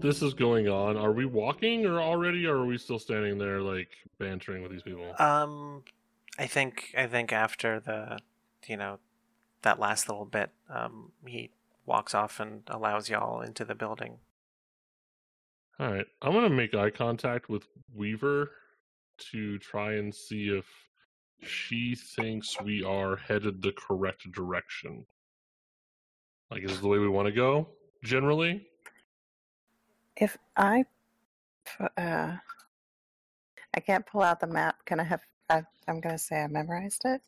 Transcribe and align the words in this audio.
this 0.00 0.22
is 0.22 0.34
going 0.34 0.68
on, 0.68 0.96
are 0.96 1.12
we 1.12 1.24
walking 1.24 1.86
or 1.86 2.00
already, 2.00 2.46
or 2.46 2.56
are 2.56 2.66
we 2.66 2.78
still 2.78 2.98
standing 2.98 3.38
there 3.38 3.60
like 3.60 3.88
bantering 4.18 4.62
with 4.62 4.72
these 4.72 4.82
people? 4.82 5.14
Um, 5.18 5.82
I 6.38 6.46
think 6.46 6.94
I 6.96 7.06
think 7.06 7.32
after 7.32 7.80
the, 7.80 8.18
you 8.66 8.76
know, 8.76 8.98
that 9.62 9.78
last 9.78 10.08
little 10.08 10.24
bit, 10.24 10.50
um, 10.68 11.12
he 11.26 11.50
walks 11.86 12.14
off 12.14 12.40
and 12.40 12.62
allows 12.68 13.08
y'all 13.08 13.40
into 13.40 13.64
the 13.64 13.74
building. 13.74 14.18
All 15.80 15.90
right, 15.90 16.06
I'm 16.22 16.32
gonna 16.32 16.50
make 16.50 16.74
eye 16.74 16.90
contact 16.90 17.48
with 17.48 17.64
Weaver 17.94 18.50
to 19.32 19.58
try 19.58 19.94
and 19.94 20.14
see 20.14 20.48
if 20.48 20.66
she 21.42 21.94
thinks 21.94 22.60
we 22.60 22.84
are 22.84 23.16
headed 23.16 23.62
the 23.62 23.72
correct 23.72 24.30
direction. 24.32 25.06
Like, 26.50 26.62
is 26.62 26.70
this 26.70 26.80
the 26.80 26.88
way 26.88 26.98
we 26.98 27.08
want 27.08 27.26
to 27.26 27.32
go 27.32 27.68
generally? 28.04 28.66
If 30.20 30.36
I, 30.56 30.84
uh, 31.96 32.36
I 33.74 33.80
can't 33.80 34.04
pull 34.04 34.22
out 34.22 34.40
the 34.40 34.48
map. 34.48 34.84
Can 34.84 34.98
I 35.00 35.04
have? 35.04 35.20
I, 35.48 35.62
I'm 35.86 36.00
gonna 36.00 36.18
say 36.18 36.42
I 36.42 36.48
memorized 36.48 37.02
it. 37.04 37.22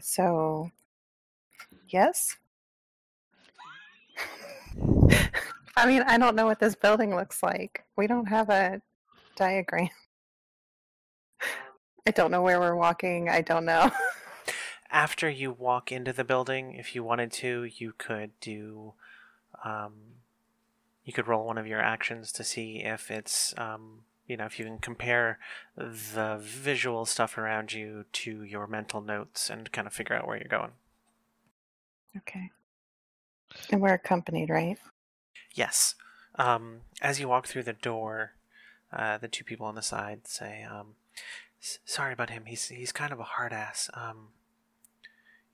So, 0.00 0.70
yes. 1.88 2.36
I 5.76 5.86
mean, 5.86 6.02
I 6.02 6.18
don't 6.18 6.34
know 6.36 6.46
what 6.46 6.58
this 6.58 6.74
building 6.74 7.14
looks 7.14 7.42
like. 7.42 7.84
We 7.96 8.06
don't 8.06 8.26
have 8.26 8.50
a 8.50 8.82
diagram. 9.36 9.88
I 12.06 12.10
don't 12.10 12.30
know 12.30 12.42
where 12.42 12.58
we're 12.58 12.74
walking. 12.74 13.28
I 13.28 13.42
don't 13.42 13.64
know. 13.64 13.90
After 14.90 15.30
you 15.30 15.52
walk 15.52 15.92
into 15.92 16.12
the 16.12 16.24
building, 16.24 16.74
if 16.74 16.94
you 16.94 17.04
wanted 17.04 17.32
to, 17.32 17.64
you 17.64 17.94
could 17.96 18.32
do, 18.40 18.94
um, 19.64 19.92
you 21.04 21.12
could 21.12 21.28
roll 21.28 21.46
one 21.46 21.58
of 21.58 21.66
your 21.66 21.80
actions 21.80 22.32
to 22.32 22.44
see 22.44 22.82
if 22.84 23.10
it's, 23.10 23.54
um, 23.58 24.02
you 24.26 24.36
know, 24.36 24.46
if 24.46 24.58
you 24.58 24.64
can 24.64 24.78
compare 24.78 25.38
the 25.76 26.38
visual 26.40 27.04
stuff 27.06 27.36
around 27.36 27.72
you 27.72 28.04
to 28.12 28.42
your 28.44 28.66
mental 28.66 29.00
notes 29.00 29.50
and 29.50 29.72
kind 29.72 29.86
of 29.86 29.92
figure 29.92 30.16
out 30.16 30.26
where 30.26 30.36
you're 30.36 30.48
going. 30.48 30.72
okay. 32.16 32.50
And 33.70 33.80
we're 33.82 33.94
accompanied, 33.94 34.48
right? 34.50 34.78
Yes. 35.54 35.94
Um, 36.36 36.82
as 37.00 37.20
you 37.20 37.28
walk 37.28 37.46
through 37.46 37.64
the 37.64 37.72
door, 37.72 38.32
uh, 38.92 39.18
the 39.18 39.28
two 39.28 39.44
people 39.44 39.66
on 39.66 39.74
the 39.74 39.82
side 39.82 40.26
say, 40.26 40.62
um, 40.62 40.96
"S- 41.60 41.78
"Sorry 41.84 42.12
about 42.12 42.30
him. 42.30 42.46
He's 42.46 42.68
he's 42.68 42.92
kind 42.92 43.12
of 43.12 43.20
a 43.20 43.24
hard 43.24 43.52
ass. 43.52 43.90
Um, 43.94 44.28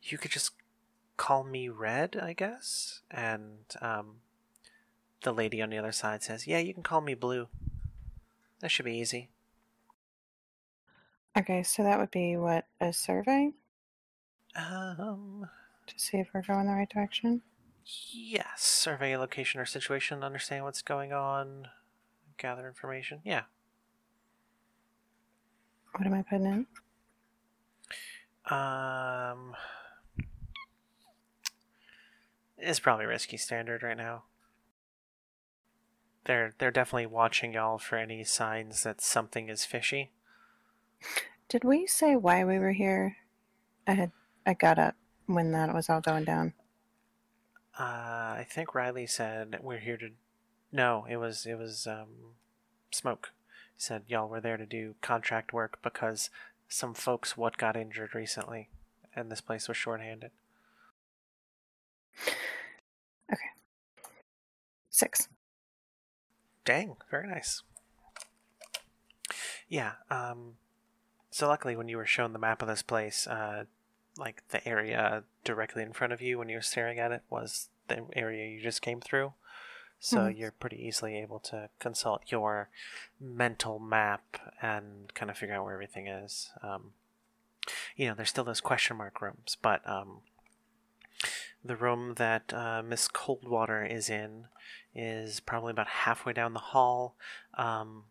you 0.02 0.18
could 0.18 0.30
just 0.30 0.52
call 1.16 1.42
me 1.44 1.68
Red, 1.68 2.16
I 2.16 2.32
guess." 2.32 3.02
And 3.10 3.64
um, 3.80 4.20
the 5.22 5.32
lady 5.32 5.60
on 5.62 5.70
the 5.70 5.78
other 5.78 5.92
side 5.92 6.22
says, 6.22 6.46
"Yeah, 6.46 6.58
you 6.58 6.72
can 6.74 6.82
call 6.82 7.00
me 7.00 7.14
Blue. 7.14 7.48
That 8.60 8.70
should 8.70 8.84
be 8.84 8.96
easy." 8.96 9.30
Okay, 11.36 11.62
so 11.62 11.82
that 11.82 11.98
would 11.98 12.10
be 12.10 12.36
what 12.36 12.66
a 12.80 12.92
survey 12.92 13.52
Um, 14.56 15.48
to 15.86 15.98
see 15.98 16.18
if 16.18 16.28
we're 16.34 16.42
going 16.42 16.66
the 16.66 16.72
right 16.72 16.88
direction. 16.88 17.42
yes. 17.84 18.62
Survey 18.62 19.12
a 19.12 19.18
location 19.18 19.60
or 19.60 19.64
situation, 19.66 20.24
understand 20.24 20.64
what's 20.64 20.82
going 20.82 21.12
on, 21.12 21.68
gather 22.38 22.66
information. 22.66 23.20
Yeah. 23.24 23.44
What 25.92 26.06
am 26.06 26.14
I 26.14 26.22
putting 26.22 26.46
in? 26.46 26.66
Um, 28.52 29.56
it's 32.56 32.80
probably 32.80 33.06
risky 33.06 33.36
standard 33.36 33.82
right 33.82 33.96
now. 33.96 34.24
They're 36.24 36.54
they're 36.58 36.70
definitely 36.70 37.06
watching 37.06 37.54
y'all 37.54 37.78
for 37.78 37.96
any 37.96 38.24
signs 38.24 38.82
that 38.82 39.00
something 39.00 39.48
is 39.48 39.64
fishy. 39.64 40.10
Did 41.48 41.64
we 41.64 41.86
say 41.86 42.16
why 42.16 42.44
we 42.44 42.58
were 42.58 42.72
here? 42.72 43.16
I 43.86 43.92
had 43.92 44.12
I 44.46 44.54
got 44.54 44.78
up 44.78 44.96
when 45.26 45.52
that 45.52 45.74
was 45.74 45.88
all 45.88 46.00
going 46.00 46.24
down. 46.24 46.54
Uh, 47.78 47.82
I 48.38 48.46
think 48.48 48.74
Riley 48.74 49.06
said 49.06 49.58
we're 49.62 49.78
here 49.78 49.96
to. 49.98 50.10
No, 50.72 51.06
it 51.08 51.16
was 51.16 51.46
it 51.46 51.56
was 51.56 51.86
um, 51.86 52.34
smoke. 52.90 53.32
He 53.74 53.80
said 53.80 54.02
y'all 54.08 54.28
were 54.28 54.40
there 54.40 54.56
to 54.56 54.66
do 54.66 54.96
contract 55.00 55.52
work 55.52 55.78
because 55.82 56.30
some 56.68 56.92
folks 56.92 57.36
what 57.36 57.56
got 57.56 57.76
injured 57.76 58.14
recently, 58.14 58.68
and 59.14 59.30
this 59.30 59.40
place 59.40 59.68
was 59.68 59.76
shorthanded. 59.76 60.32
Six. 64.98 65.28
Dang, 66.68 66.96
very 67.10 67.26
nice. 67.26 67.62
Yeah, 69.70 69.92
um 70.10 70.56
so 71.30 71.48
luckily 71.48 71.74
when 71.76 71.88
you 71.88 71.96
were 71.96 72.04
shown 72.04 72.34
the 72.34 72.38
map 72.38 72.60
of 72.60 72.68
this 72.68 72.82
place, 72.82 73.26
uh 73.26 73.64
like 74.18 74.46
the 74.50 74.66
area 74.68 75.24
directly 75.44 75.82
in 75.82 75.94
front 75.94 76.12
of 76.12 76.20
you 76.20 76.36
when 76.36 76.50
you 76.50 76.56
were 76.56 76.60
staring 76.62 76.98
at 76.98 77.10
it 77.10 77.22
was 77.30 77.70
the 77.86 78.04
area 78.12 78.46
you 78.46 78.60
just 78.60 78.82
came 78.82 79.00
through. 79.00 79.32
So 79.98 80.18
Mhm. 80.26 80.36
you're 80.38 80.52
pretty 80.52 80.76
easily 80.86 81.16
able 81.16 81.40
to 81.40 81.70
consult 81.78 82.30
your 82.30 82.68
mental 83.18 83.78
map 83.78 84.36
and 84.60 85.14
kind 85.14 85.30
of 85.30 85.38
figure 85.38 85.54
out 85.54 85.64
where 85.64 85.72
everything 85.72 86.06
is. 86.06 86.52
Um, 86.62 86.92
you 87.96 88.08
know, 88.08 88.14
there's 88.14 88.28
still 88.28 88.44
those 88.44 88.60
question 88.60 88.98
mark 88.98 89.22
rooms, 89.22 89.56
but 89.62 89.80
um, 89.88 90.20
the 91.64 91.76
room 91.76 92.14
that 92.14 92.52
uh, 92.54 92.82
Miss 92.82 93.08
Coldwater 93.08 93.84
is 93.84 94.08
in 94.08 94.46
is 94.94 95.40
probably 95.40 95.70
about 95.70 95.88
halfway 95.88 96.32
down 96.32 96.54
the 96.54 96.58
hall. 96.58 97.16
Um, 97.54 98.04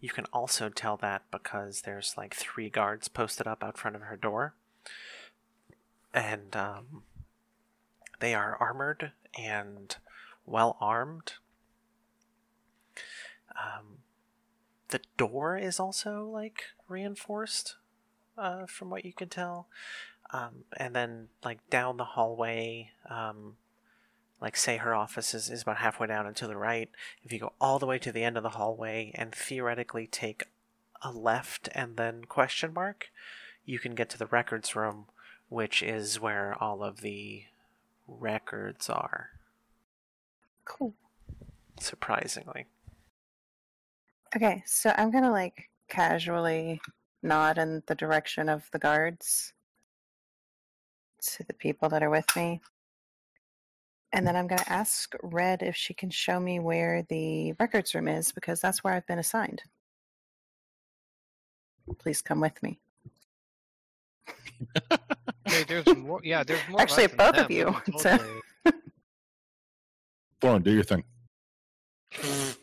you 0.00 0.10
can 0.10 0.24
also 0.32 0.68
tell 0.68 0.96
that 0.98 1.22
because 1.30 1.82
there's 1.82 2.14
like 2.16 2.34
three 2.34 2.68
guards 2.68 3.08
posted 3.08 3.46
up 3.46 3.62
out 3.62 3.78
front 3.78 3.96
of 3.96 4.02
her 4.02 4.16
door. 4.16 4.54
And 6.12 6.54
um, 6.56 7.02
they 8.20 8.34
are 8.34 8.56
armored 8.58 9.12
and 9.38 9.96
well 10.44 10.76
armed. 10.80 11.34
Um, 13.50 13.98
the 14.88 15.00
door 15.16 15.56
is 15.56 15.80
also 15.80 16.24
like 16.24 16.64
reinforced, 16.88 17.76
uh, 18.38 18.66
from 18.66 18.90
what 18.90 19.04
you 19.04 19.12
can 19.12 19.28
tell. 19.28 19.68
Um, 20.32 20.64
and 20.76 20.94
then 20.94 21.28
like 21.44 21.68
down 21.70 21.96
the 21.96 22.04
hallway, 22.04 22.90
um, 23.08 23.56
like 24.40 24.56
say 24.56 24.76
her 24.78 24.94
office 24.94 25.34
is, 25.34 25.48
is 25.48 25.62
about 25.62 25.78
halfway 25.78 26.06
down 26.08 26.26
and 26.26 26.36
to 26.36 26.46
the 26.46 26.56
right 26.56 26.90
if 27.22 27.32
you 27.32 27.38
go 27.38 27.52
all 27.60 27.78
the 27.78 27.86
way 27.86 27.98
to 27.98 28.12
the 28.12 28.22
end 28.22 28.36
of 28.36 28.42
the 28.42 28.50
hallway 28.50 29.10
and 29.14 29.34
theoretically 29.34 30.06
take 30.06 30.44
a 31.00 31.10
left 31.10 31.68
and 31.74 31.96
then 31.96 32.24
question 32.24 32.74
mark 32.74 33.08
you 33.64 33.78
can 33.78 33.94
get 33.94 34.10
to 34.10 34.18
the 34.18 34.26
records 34.26 34.76
room 34.76 35.06
which 35.48 35.82
is 35.82 36.20
where 36.20 36.56
all 36.60 36.82
of 36.82 37.00
the 37.00 37.44
records 38.06 38.88
are. 38.88 39.30
Cool. 40.64 40.94
surprisingly. 41.78 42.66
Okay, 44.34 44.62
so 44.66 44.92
I'm 44.96 45.10
gonna 45.10 45.30
like 45.30 45.68
casually 45.88 46.80
nod 47.22 47.58
in 47.58 47.82
the 47.86 47.94
direction 47.94 48.48
of 48.48 48.68
the 48.72 48.78
guards 48.78 49.52
to 51.26 51.44
the 51.44 51.54
people 51.54 51.88
that 51.88 52.02
are 52.02 52.10
with 52.10 52.26
me. 52.36 52.60
And 54.12 54.22
mm. 54.22 54.26
then 54.28 54.36
I'm 54.36 54.46
gonna 54.46 54.62
ask 54.66 55.14
Red 55.22 55.62
if 55.62 55.76
she 55.76 55.94
can 55.94 56.10
show 56.10 56.40
me 56.40 56.60
where 56.60 57.04
the 57.08 57.52
records 57.58 57.94
room 57.94 58.08
is 58.08 58.32
because 58.32 58.60
that's 58.60 58.82
where 58.82 58.94
I've 58.94 59.06
been 59.06 59.18
assigned. 59.18 59.62
Please 61.98 62.20
come 62.22 62.40
with 62.40 62.60
me. 62.62 62.78
Hey, 65.46 65.64
there's 65.68 65.86
more. 65.96 66.20
Yeah, 66.24 66.42
there's 66.42 66.60
more. 66.68 66.80
Actually, 66.80 67.04
left 67.04 67.16
than 67.18 67.32
both 67.32 67.44
of 67.44 67.50
you, 67.50 67.76
but 67.86 68.00
so- 68.00 68.18
totally- 70.40 70.62
do 70.62 70.72
your 70.72 70.84
thing. 70.84 71.04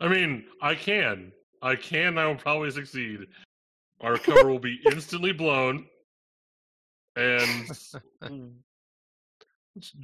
I 0.00 0.08
mean, 0.08 0.44
I 0.62 0.74
can. 0.74 1.32
I 1.60 1.74
can. 1.76 2.18
I 2.18 2.26
will 2.26 2.36
probably 2.36 2.70
succeed. 2.70 3.26
Our 4.00 4.16
cover 4.16 4.48
will 4.48 4.60
be 4.60 4.80
instantly 4.86 5.32
blown. 5.32 5.86
And 7.18 7.70
hmm. 8.22 8.46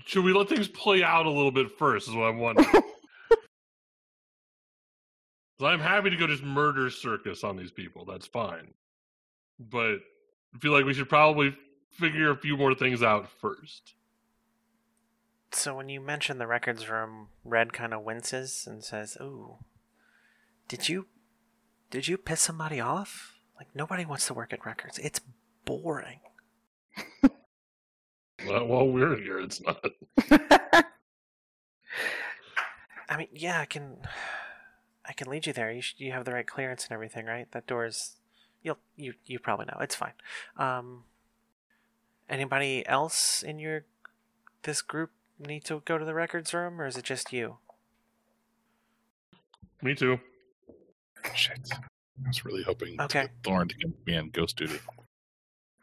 should 0.07 0.25
we 0.25 0.33
let 0.33 0.49
things 0.49 0.69
play 0.69 1.03
out 1.03 1.27
a 1.27 1.31
little 1.31 1.53
bit 1.53 1.71
first? 1.79 2.09
Is 2.09 2.15
what 2.15 2.25
I'm 2.25 2.39
wondering. 2.41 2.67
'Cause 5.59 5.69
I'm 5.73 5.81
happy 5.81 6.11
to 6.11 6.17
go 6.17 6.27
just 6.27 6.43
murder 6.43 6.91
circus 6.91 7.45
on 7.45 7.57
these 7.57 7.71
people. 7.71 8.05
That's 8.05 8.27
fine. 8.27 8.75
But 9.61 9.99
I 10.55 10.59
feel 10.61 10.73
like 10.73 10.85
we 10.85 10.95
should 10.95 11.09
probably 11.09 11.57
figure 11.93 12.31
a 12.31 12.37
few 12.37 12.57
more 12.57 12.75
things 12.75 13.03
out 13.05 13.31
first. 13.41 13.95
so 15.53 15.77
when 15.77 15.89
you 15.89 16.01
mention 16.01 16.39
the 16.39 16.47
records 16.49 16.89
room 16.89 17.29
red 17.45 17.73
kind 17.73 17.95
of 17.95 18.03
winces 18.03 18.67
and 18.67 18.83
says 18.83 19.17
ooh 19.21 19.59
did 20.67 20.89
you 20.89 21.07
did 21.91 22.09
you 22.09 22.19
piss 22.19 22.41
somebody 22.41 22.81
off 22.81 23.39
like 23.57 23.69
nobody 23.73 24.05
wants 24.05 24.27
to 24.27 24.35
work 24.35 24.53
at 24.53 24.67
records 24.67 24.99
it's 24.99 25.21
boring 25.65 26.19
Well, 28.47 28.67
while 28.67 28.89
we're 28.89 29.17
here, 29.17 29.39
it's 29.41 29.61
not. 29.61 29.85
I 33.09 33.17
mean, 33.17 33.29
yeah, 33.33 33.61
I 33.61 33.65
can. 33.67 33.99
I 35.07 35.13
can 35.13 35.29
lead 35.29 35.47
you 35.47 35.53
there. 35.53 35.71
You 35.71 35.83
should, 35.83 36.01
you 36.01 36.13
have 36.13 36.25
the 36.25 36.33
right 36.33 36.47
clearance 36.47 36.85
and 36.85 36.93
everything, 36.93 37.27
right? 37.27 37.51
That 37.53 37.67
door's. 37.67 38.17
You'll 38.63 38.79
you 38.97 39.15
you 39.27 39.39
probably 39.39 39.67
know. 39.67 39.79
It's 39.81 39.95
fine. 39.95 40.13
Um. 40.57 41.05
Anybody 42.29 42.87
else 42.89 43.43
in 43.43 43.59
your 43.59 43.85
this 44.63 44.81
group 44.81 45.11
need 45.39 45.65
to 45.67 45.83
go 45.85 45.99
to 45.99 46.05
the 46.07 46.15
records 46.15 46.55
room, 46.55 46.81
or 46.81 46.87
is 46.87 46.97
it 46.97 47.05
just 47.05 47.33
you? 47.35 47.59
Me 49.83 49.95
too. 49.95 50.19
Shit. 51.35 51.69
I 51.73 52.29
was 52.29 52.45
really 52.47 52.63
hoping 52.63 52.97
to 52.97 53.05
Okay. 53.05 53.23
get 53.23 53.31
Thorn 53.43 53.69
to 53.69 53.75
give 53.77 53.91
me 54.07 54.17
on 54.17 54.31
ghost 54.31 54.57
duty. 54.57 54.79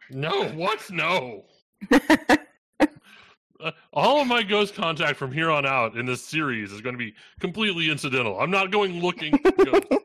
No, 0.09 0.45
what? 0.49 0.89
No. 0.89 1.45
Uh, 3.61 3.71
all 3.93 4.21
of 4.21 4.27
my 4.27 4.43
ghost 4.43 4.73
contact 4.73 5.17
from 5.17 5.31
here 5.31 5.51
on 5.51 5.65
out 5.65 5.95
in 5.95 6.05
this 6.05 6.23
series 6.23 6.71
is 6.71 6.81
going 6.81 6.95
to 6.95 6.99
be 6.99 7.13
completely 7.39 7.89
incidental. 7.89 8.39
I'm 8.39 8.51
not 8.51 8.71
going 8.71 9.01
looking. 9.01 9.37
for. 9.37 9.81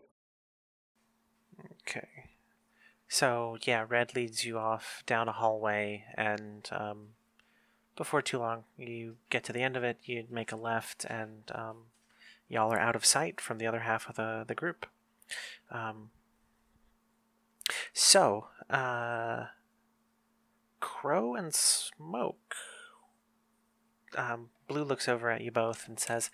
Okay. 1.89 2.09
So 3.07 3.57
yeah, 3.63 3.87
Red 3.89 4.17
leads 4.17 4.45
you 4.45 4.59
off 4.59 5.05
down 5.07 5.29
a 5.29 5.33
hallway, 5.33 6.03
and 6.17 6.69
um, 6.73 7.11
before 7.97 8.23
too 8.23 8.39
long, 8.39 8.65
you 8.77 9.17
get 9.31 9.45
to 9.45 9.53
the 9.53 9.63
end 9.63 9.77
of 9.77 9.85
it. 9.85 9.99
You 10.03 10.25
make 10.29 10.51
a 10.51 10.57
left, 10.57 11.05
and 11.05 11.45
um, 11.55 11.77
y'all 12.49 12.73
are 12.73 12.81
out 12.81 12.97
of 12.97 13.05
sight 13.05 13.41
from 13.41 13.59
the 13.59 13.69
other 13.69 13.81
half 13.81 14.09
of 14.09 14.17
the 14.17 14.45
the 14.47 14.57
group. 14.57 14.87
Um, 15.71 16.11
so, 17.93 18.49
uh, 18.69 19.47
Crow 20.81 21.35
and 21.35 21.55
Smoke. 21.55 22.55
Um, 24.15 24.51
Blue 24.69 24.85
looks 24.85 25.09
over 25.09 25.31
at 25.31 25.41
you 25.43 25.51
both 25.51 25.87
and 25.89 25.99
says, 25.99 26.31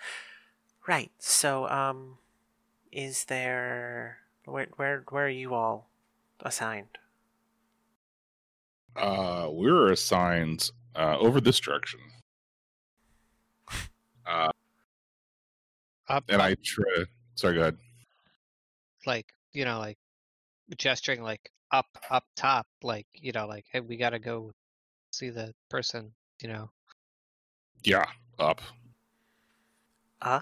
"Right. 0.86 1.10
So, 1.18 1.68
um, 1.68 2.18
is 2.90 3.24
there 3.26 4.18
where 4.44 4.68
where 4.76 5.04
where 5.08 5.26
are 5.26 5.28
you 5.28 5.54
all 5.54 5.88
assigned? 6.40 6.98
Uh, 8.96 9.48
we're 9.50 9.90
assigned 9.92 10.70
uh, 10.94 11.16
over 11.18 11.40
this 11.40 11.58
direction. 11.60 12.00
Uh, 14.24 14.52
Up, 16.08 16.24
and 16.28 16.40
up, 16.40 16.46
I 16.46 16.54
try. 16.62 17.04
Sorry, 17.34 17.54
go 17.54 17.60
ahead. 17.62 17.78
like 19.06 19.26
you 19.52 19.64
know, 19.64 19.78
like 19.78 19.98
gesturing 20.78 21.22
like 21.22 21.50
up, 21.72 21.86
up 22.10 22.24
top, 22.36 22.66
like 22.82 23.06
you 23.14 23.32
know, 23.32 23.46
like 23.46 23.64
hey, 23.72 23.80
we 23.80 23.96
gotta 23.96 24.18
go 24.18 24.52
see 25.12 25.30
the 25.30 25.54
person. 25.70 26.12
You 26.40 26.48
know, 26.50 26.70
Yeah, 27.84 28.04
up. 28.38 28.60
Uh, 30.20 30.40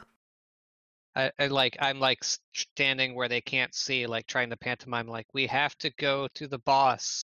I, 1.16 1.30
I 1.38 1.46
like 1.48 1.76
I'm 1.80 1.98
like 1.98 2.22
standing 2.52 3.14
where 3.14 3.28
they 3.28 3.40
can't 3.40 3.74
see, 3.74 4.06
like 4.06 4.26
trying 4.26 4.50
to 4.50 4.56
pantomime, 4.56 5.08
like 5.08 5.26
we 5.32 5.46
have 5.46 5.76
to 5.78 5.90
go 5.98 6.28
to 6.34 6.46
the 6.46 6.58
boss. 6.58 7.22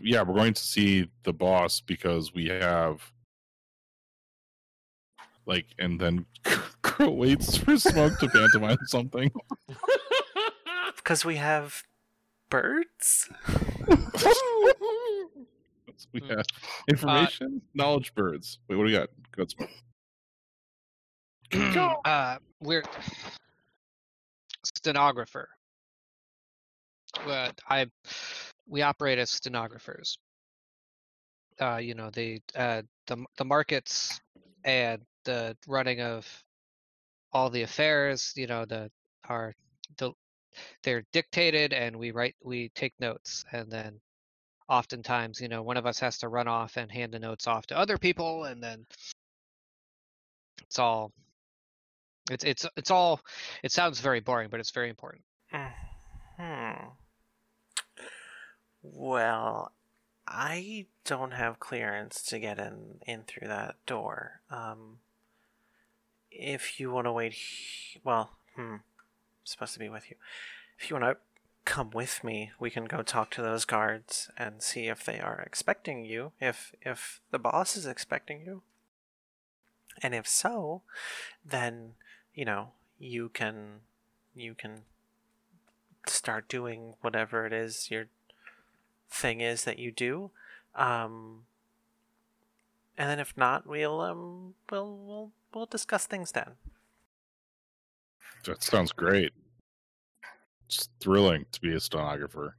Yeah, 0.00 0.22
we're 0.22 0.34
going 0.34 0.54
to 0.54 0.62
see 0.62 1.08
the 1.24 1.32
boss 1.32 1.80
because 1.80 2.34
we 2.34 2.48
have. 2.48 3.00
Like, 5.44 5.66
and 5.78 6.00
then 6.00 6.26
Crow 6.82 7.10
waits 7.10 7.56
for 7.56 7.76
Smoke 7.76 8.18
to 8.20 8.28
pantomime 8.28 8.78
something. 8.86 9.32
because 10.96 11.24
we 11.24 11.36
have 11.36 11.82
birds. 12.48 13.28
we 16.12 16.20
Hmm. 16.20 16.36
have 16.36 16.46
information, 16.88 17.62
knowledge 17.74 18.14
birds. 18.14 18.58
Wait, 18.68 18.76
what 18.76 18.82
do 18.82 18.86
we 18.86 18.92
got? 18.92 19.08
Go 19.36 19.46
ahead, 21.52 21.96
uh, 22.04 22.38
we're 22.60 22.84
stenographer. 24.64 25.48
But 27.26 27.58
I, 27.68 27.86
we 28.66 28.82
operate 28.82 29.18
as 29.18 29.30
stenographers. 29.30 30.16
Uh, 31.60 31.76
you 31.76 31.94
know 31.94 32.10
the 32.10 32.40
uh, 32.56 32.82
the 33.06 33.24
the 33.36 33.44
markets 33.44 34.20
and 34.64 35.02
the 35.24 35.56
running 35.68 36.00
of 36.00 36.26
all 37.32 37.50
the 37.50 37.62
affairs. 37.62 38.32
You 38.34 38.46
know 38.46 38.64
the 38.64 38.90
are 39.28 39.54
the 39.98 40.12
they're 40.82 41.04
dictated 41.12 41.72
and 41.72 41.96
we 41.96 42.10
write 42.10 42.34
we 42.42 42.70
take 42.74 42.92
notes 43.00 43.44
and 43.52 43.70
then 43.70 44.00
oftentimes 44.72 45.40
you 45.40 45.48
know 45.48 45.62
one 45.62 45.76
of 45.76 45.84
us 45.86 46.00
has 46.00 46.16
to 46.18 46.28
run 46.28 46.48
off 46.48 46.76
and 46.76 46.90
hand 46.90 47.12
the 47.12 47.18
notes 47.18 47.46
off 47.46 47.66
to 47.66 47.76
other 47.78 47.98
people 47.98 48.44
and 48.44 48.62
then 48.62 48.84
it's 50.62 50.78
all 50.78 51.12
it's 52.30 52.42
it's 52.44 52.66
it's 52.76 52.90
all 52.90 53.20
it 53.62 53.70
sounds 53.70 54.00
very 54.00 54.20
boring 54.20 54.48
but 54.50 54.58
it's 54.60 54.70
very 54.70 54.88
important 54.88 55.22
Hmm. 56.38 56.88
Well, 58.82 59.72
I 60.26 60.86
don't 61.04 61.32
have 61.32 61.60
clearance 61.60 62.22
to 62.24 62.38
get 62.38 62.58
in 62.58 63.00
in 63.06 63.22
through 63.24 63.48
that 63.48 63.76
door. 63.86 64.40
Um, 64.50 64.98
if 66.30 66.80
you 66.80 66.90
want 66.90 67.06
to 67.06 67.12
wait, 67.12 67.34
he- 67.34 68.00
well, 68.02 68.30
hmm, 68.56 68.62
I'm 68.76 68.80
supposed 69.44 69.74
to 69.74 69.78
be 69.78 69.88
with 69.88 70.10
you. 70.10 70.16
If 70.78 70.90
you 70.90 70.96
want 70.98 71.04
to 71.14 71.20
come 71.64 71.90
with 71.90 72.24
me, 72.24 72.52
we 72.58 72.70
can 72.70 72.86
go 72.86 73.02
talk 73.02 73.30
to 73.32 73.42
those 73.42 73.64
guards 73.64 74.30
and 74.36 74.62
see 74.62 74.88
if 74.88 75.04
they 75.04 75.20
are 75.20 75.42
expecting 75.46 76.04
you. 76.04 76.32
If 76.40 76.74
if 76.82 77.20
the 77.30 77.38
boss 77.38 77.76
is 77.76 77.86
expecting 77.86 78.44
you, 78.44 78.62
and 80.02 80.14
if 80.14 80.26
so, 80.26 80.82
then 81.44 81.94
you 82.34 82.44
know 82.44 82.72
you 82.98 83.28
can 83.28 83.80
you 84.34 84.54
can 84.54 84.82
start 86.06 86.48
doing 86.48 86.94
whatever 87.00 87.46
it 87.46 87.52
is 87.52 87.90
your 87.90 88.06
thing 89.10 89.40
is 89.40 89.64
that 89.64 89.78
you 89.78 89.92
do. 89.92 90.30
Um, 90.74 91.44
and 92.96 93.08
then 93.08 93.20
if 93.20 93.36
not, 93.36 93.66
we'll 93.66 94.00
um 94.00 94.54
we'll 94.70 94.96
we'll 94.96 95.30
we'll 95.54 95.66
discuss 95.66 96.06
things 96.06 96.32
then. 96.32 96.52
That 98.44 98.62
sounds 98.62 98.92
great. 98.92 99.32
It's 100.72 100.88
thrilling 101.00 101.44
to 101.52 101.60
be 101.60 101.74
a 101.74 101.80
stenographer. 101.80 102.56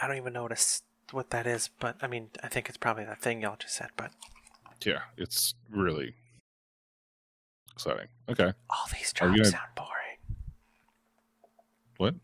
I 0.00 0.06
don't 0.08 0.16
even 0.16 0.32
know 0.32 0.44
what, 0.44 0.52
a 0.52 1.14
what 1.14 1.28
that 1.30 1.46
is, 1.46 1.68
but 1.78 1.96
I 2.00 2.06
mean, 2.06 2.30
I 2.42 2.48
think 2.48 2.68
it's 2.70 2.78
probably 2.78 3.04
that 3.04 3.20
thing 3.20 3.42
y'all 3.42 3.56
just 3.58 3.74
said. 3.74 3.88
But 3.98 4.12
Yeah, 4.84 5.00
it's 5.18 5.54
really 5.70 6.14
exciting. 7.72 8.08
Okay. 8.30 8.52
all 8.70 8.86
these 8.92 9.12
jobs 9.12 9.36
gonna- 9.36 9.44
sound 9.44 9.68
boring. 9.76 9.90
What? 11.98 12.14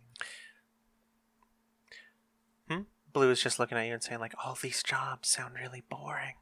Hmm? 2.70 2.82
Blue 3.12 3.30
is 3.30 3.42
just 3.42 3.58
looking 3.58 3.76
at 3.76 3.87
you 3.87 3.92
and 3.92 4.02
saying 4.02 4.20
like, 4.20 4.34
all 4.42 4.56
these 4.62 4.82
jobs 4.82 5.28
sound 5.28 5.54
really 5.61 5.82
boring. 5.90 6.34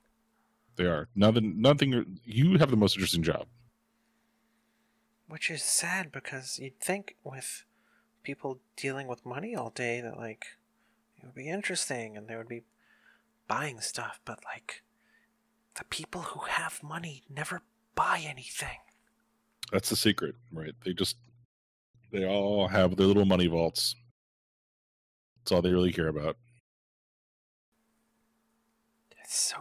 They 0.76 0.84
are. 0.86 1.08
Nothing 1.16 1.60
nothing 1.60 2.20
you 2.24 2.58
have 2.58 2.70
the 2.70 2.76
most 2.76 2.94
interesting 2.96 3.22
job. 3.24 3.46
Which 5.30 5.48
is 5.48 5.62
sad 5.62 6.10
because 6.10 6.58
you'd 6.58 6.80
think 6.80 7.14
with 7.22 7.64
people 8.24 8.58
dealing 8.76 9.06
with 9.06 9.24
money 9.24 9.54
all 9.54 9.70
day 9.70 10.00
that 10.00 10.18
like 10.18 10.44
it 11.16 11.24
would 11.24 11.36
be 11.36 11.48
interesting 11.48 12.16
and 12.16 12.26
they 12.26 12.34
would 12.34 12.48
be 12.48 12.64
buying 13.46 13.80
stuff, 13.80 14.18
but 14.24 14.40
like 14.44 14.82
the 15.76 15.84
people 15.84 16.22
who 16.22 16.40
have 16.46 16.82
money 16.82 17.22
never 17.32 17.62
buy 17.94 18.24
anything. 18.26 18.78
That's 19.70 19.88
the 19.88 19.94
secret, 19.94 20.34
right? 20.52 20.74
They 20.84 20.94
just 20.94 21.16
they 22.10 22.26
all 22.26 22.66
have 22.66 22.96
their 22.96 23.06
little 23.06 23.24
money 23.24 23.46
vaults. 23.46 23.94
That's 25.38 25.52
all 25.52 25.62
they 25.62 25.72
really 25.72 25.92
care 25.92 26.08
about. 26.08 26.38
It's 29.22 29.38
so 29.38 29.58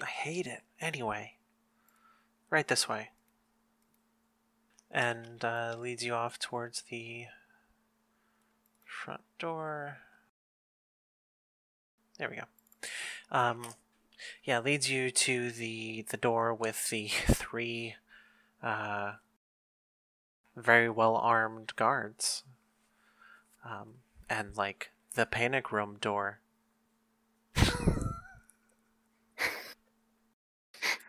I 0.00 0.04
hate 0.04 0.46
it. 0.46 0.62
Anyway, 0.80 1.38
right 2.50 2.68
this 2.68 2.88
way. 2.88 3.10
And 4.96 5.44
uh, 5.44 5.76
leads 5.78 6.02
you 6.02 6.14
off 6.14 6.38
towards 6.38 6.84
the 6.88 7.26
front 8.86 9.20
door. 9.38 9.98
There 12.18 12.30
we 12.30 12.36
go. 12.36 12.44
Um, 13.30 13.62
yeah, 14.42 14.58
leads 14.60 14.90
you 14.90 15.10
to 15.10 15.50
the 15.50 16.06
the 16.08 16.16
door 16.16 16.54
with 16.54 16.88
the 16.88 17.08
three 17.26 17.96
uh, 18.62 19.12
very 20.56 20.88
well 20.88 21.16
armed 21.16 21.76
guards. 21.76 22.44
Um, 23.66 23.96
and 24.30 24.56
like 24.56 24.92
the 25.14 25.26
panic 25.26 25.70
room 25.72 25.98
door. 26.00 26.40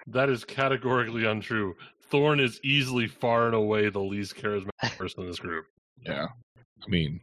That 0.10 0.29
is 0.29 0.46
categorically 0.46 1.25
untrue. 1.25 1.75
Thorn 2.10 2.40
is 2.40 2.60
easily 2.64 3.08
far 3.08 3.48
and 3.48 3.56
away 3.56 3.90
the 3.90 4.00
least 4.00 4.36
charismatic 4.36 4.70
person 4.98 5.24
in 5.24 5.28
this 5.28 5.40
group. 5.40 5.66
Yeah. 6.06 6.28
I 6.58 6.90
mean 6.90 7.22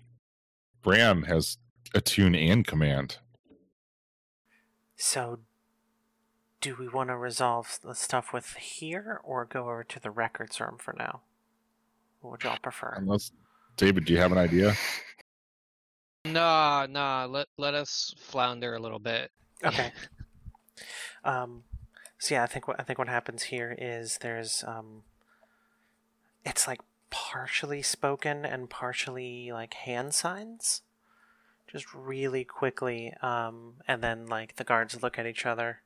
Bram 0.82 1.22
has 1.22 1.58
attune 1.94 2.34
and 2.34 2.66
command. 2.66 3.18
So, 4.96 5.40
do 6.60 6.76
we 6.78 6.88
want 6.88 7.08
to 7.08 7.16
resolve 7.16 7.78
the 7.82 7.94
stuff 7.94 8.32
with 8.32 8.54
here 8.54 9.20
or 9.24 9.44
go 9.44 9.64
over 9.64 9.84
to 9.84 10.00
the 10.00 10.10
records 10.10 10.60
room 10.60 10.76
for 10.78 10.94
now? 10.96 11.22
What 12.20 12.30
would 12.30 12.44
y'all 12.44 12.58
prefer? 12.62 12.94
Unless 12.96 13.32
David, 13.76 14.04
do 14.04 14.12
you 14.12 14.18
have 14.18 14.32
an 14.32 14.38
idea? 14.38 14.74
Nah, 16.26 16.86
nah. 16.88 17.26
Let 17.26 17.48
let 17.58 17.74
us 17.74 18.14
flounder 18.18 18.74
a 18.74 18.80
little 18.80 18.98
bit. 18.98 19.30
Okay. 19.62 19.92
um, 21.24 21.62
so 22.24 22.36
yeah, 22.36 22.42
I 22.42 22.46
think 22.46 22.66
what 22.66 22.80
I 22.80 22.84
think 22.84 22.98
what 22.98 23.08
happens 23.08 23.42
here 23.42 23.76
is 23.78 24.16
there's 24.22 24.64
um, 24.66 25.02
it's 26.42 26.66
like 26.66 26.80
partially 27.10 27.82
spoken 27.82 28.46
and 28.46 28.70
partially 28.70 29.52
like 29.52 29.74
hand 29.74 30.14
signs, 30.14 30.80
just 31.70 31.92
really 31.92 32.42
quickly. 32.42 33.12
Um, 33.20 33.74
and 33.86 34.02
then 34.02 34.26
like 34.26 34.56
the 34.56 34.64
guards 34.64 35.02
look 35.02 35.18
at 35.18 35.26
each 35.26 35.44
other, 35.44 35.82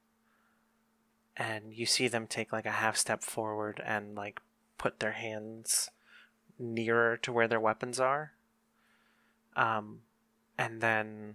and 1.36 1.74
you 1.74 1.86
see 1.86 2.06
them 2.06 2.28
take 2.28 2.52
like 2.52 2.66
a 2.66 2.70
half 2.70 2.96
step 2.96 3.24
forward 3.24 3.82
and 3.84 4.14
like 4.14 4.38
put 4.78 5.00
their 5.00 5.14
hands 5.14 5.90
nearer 6.56 7.16
to 7.16 7.32
where 7.32 7.48
their 7.48 7.58
weapons 7.58 7.98
are. 7.98 8.34
Um, 9.56 10.02
and 10.56 10.80
then, 10.80 11.34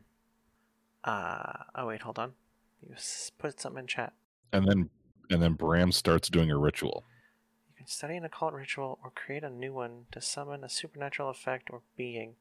uh, 1.04 1.64
oh 1.76 1.88
wait, 1.88 2.04
hold 2.04 2.18
on. 2.18 2.36
You 2.82 2.96
put 3.38 3.60
something 3.60 3.82
in 3.82 3.88
chat. 3.88 4.14
And 4.54 4.68
then 4.68 4.90
and 5.30 5.42
then 5.42 5.54
Bram 5.54 5.92
starts 5.92 6.30
doing 6.30 6.52
a 6.52 6.58
ritual. 6.58 7.04
You 7.70 7.78
can 7.78 7.88
study 7.88 8.16
an 8.16 8.24
occult 8.24 8.54
ritual 8.54 9.00
or 9.04 9.12
create 9.12 9.44
a 9.44 9.50
new 9.50 9.74
one 9.74 10.06
to 10.12 10.22
summon 10.22 10.64
a 10.64 10.70
supernatural 10.70 11.30
effect 11.30 11.70
or 11.72 11.82
being. 11.98 12.36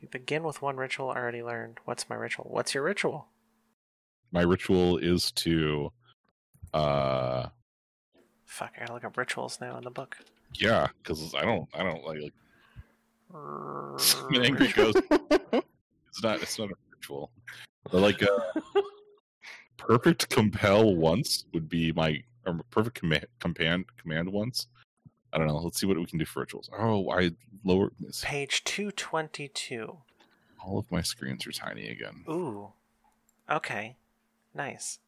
You 0.00 0.08
begin 0.08 0.42
with 0.42 0.60
one 0.60 0.76
ritual 0.76 1.08
already 1.08 1.42
learned. 1.42 1.78
What's 1.84 2.08
my 2.08 2.16
ritual? 2.16 2.46
What's 2.50 2.74
your 2.74 2.82
ritual? 2.82 3.28
My 4.32 4.42
ritual 4.42 4.98
is 4.98 5.30
to 5.32 5.92
uh 6.74 7.46
Fuck, 8.44 8.72
I 8.76 8.80
gotta 8.80 8.94
look 8.94 9.04
up 9.04 9.16
rituals 9.16 9.58
now 9.60 9.76
in 9.78 9.84
the 9.84 9.90
book. 9.90 10.16
yeah, 10.54 10.88
because 11.02 11.34
I 11.34 11.42
don't 11.42 11.68
I 11.74 11.82
don't 11.82 12.04
like, 12.04 12.20
like 12.20 12.32
summon 14.00 14.42
angry 14.44 14.68
ghost. 14.68 14.98
It's 16.10 16.22
not 16.22 16.42
it's 16.42 16.58
not 16.58 16.70
a 16.70 16.74
ritual. 16.90 17.30
But 17.84 18.00
like 18.00 18.22
uh 18.22 18.38
perfect 19.78 20.28
compel 20.28 20.94
once 20.94 21.46
would 21.54 21.68
be 21.68 21.92
my 21.92 22.22
or 22.46 22.60
perfect 22.70 23.00
command 23.00 23.26
command 23.40 23.86
command 23.96 24.30
once. 24.30 24.66
I 25.32 25.38
don't 25.38 25.46
know. 25.46 25.56
Let's 25.56 25.80
see 25.80 25.86
what 25.86 25.98
we 25.98 26.06
can 26.06 26.18
do 26.18 26.24
for 26.24 26.40
rituals. 26.40 26.70
Oh, 26.76 27.10
I 27.10 27.30
lowered 27.64 27.92
this. 28.00 28.22
Page 28.24 28.64
222. 28.64 29.98
All 30.64 30.78
of 30.78 30.90
my 30.90 31.02
screens 31.02 31.46
are 31.46 31.52
tiny 31.52 31.88
again. 31.88 32.24
Ooh. 32.28 32.72
Okay. 33.50 33.96
Nice. 34.54 34.98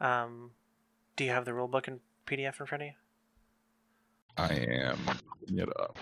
Um, 0.00 0.52
do 1.16 1.24
you 1.24 1.30
have 1.30 1.44
the 1.44 1.52
rulebook 1.52 1.86
in 1.86 2.00
PDF 2.26 2.60
in 2.60 2.66
front 2.66 2.82
of 2.82 2.88
you? 2.88 2.94
I 4.36 4.54
am 4.54 4.98
putting 5.40 5.58
it 5.58 5.68
up. 5.78 5.98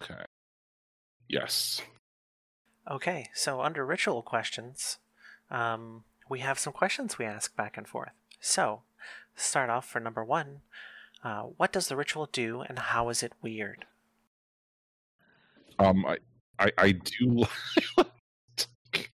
Okay. 0.00 0.22
Yes. 1.28 1.82
Okay, 2.90 3.28
so 3.32 3.60
under 3.60 3.86
ritual 3.86 4.22
questions, 4.22 4.98
um, 5.50 6.04
we 6.32 6.40
have 6.40 6.58
some 6.58 6.72
questions 6.72 7.18
we 7.18 7.26
ask 7.26 7.54
back 7.54 7.76
and 7.76 7.86
forth. 7.86 8.12
So, 8.40 8.80
start 9.36 9.68
off 9.68 9.86
for 9.86 10.00
number 10.00 10.24
one. 10.24 10.62
Uh, 11.22 11.42
what 11.42 11.72
does 11.72 11.88
the 11.88 11.94
ritual 11.94 12.26
do, 12.32 12.62
and 12.62 12.78
how 12.78 13.10
is 13.10 13.22
it 13.22 13.34
weird? 13.42 13.84
Um, 15.78 16.06
I, 16.06 16.16
I, 16.58 16.72
I 16.78 16.92
do 16.92 17.44
like. 17.98 19.12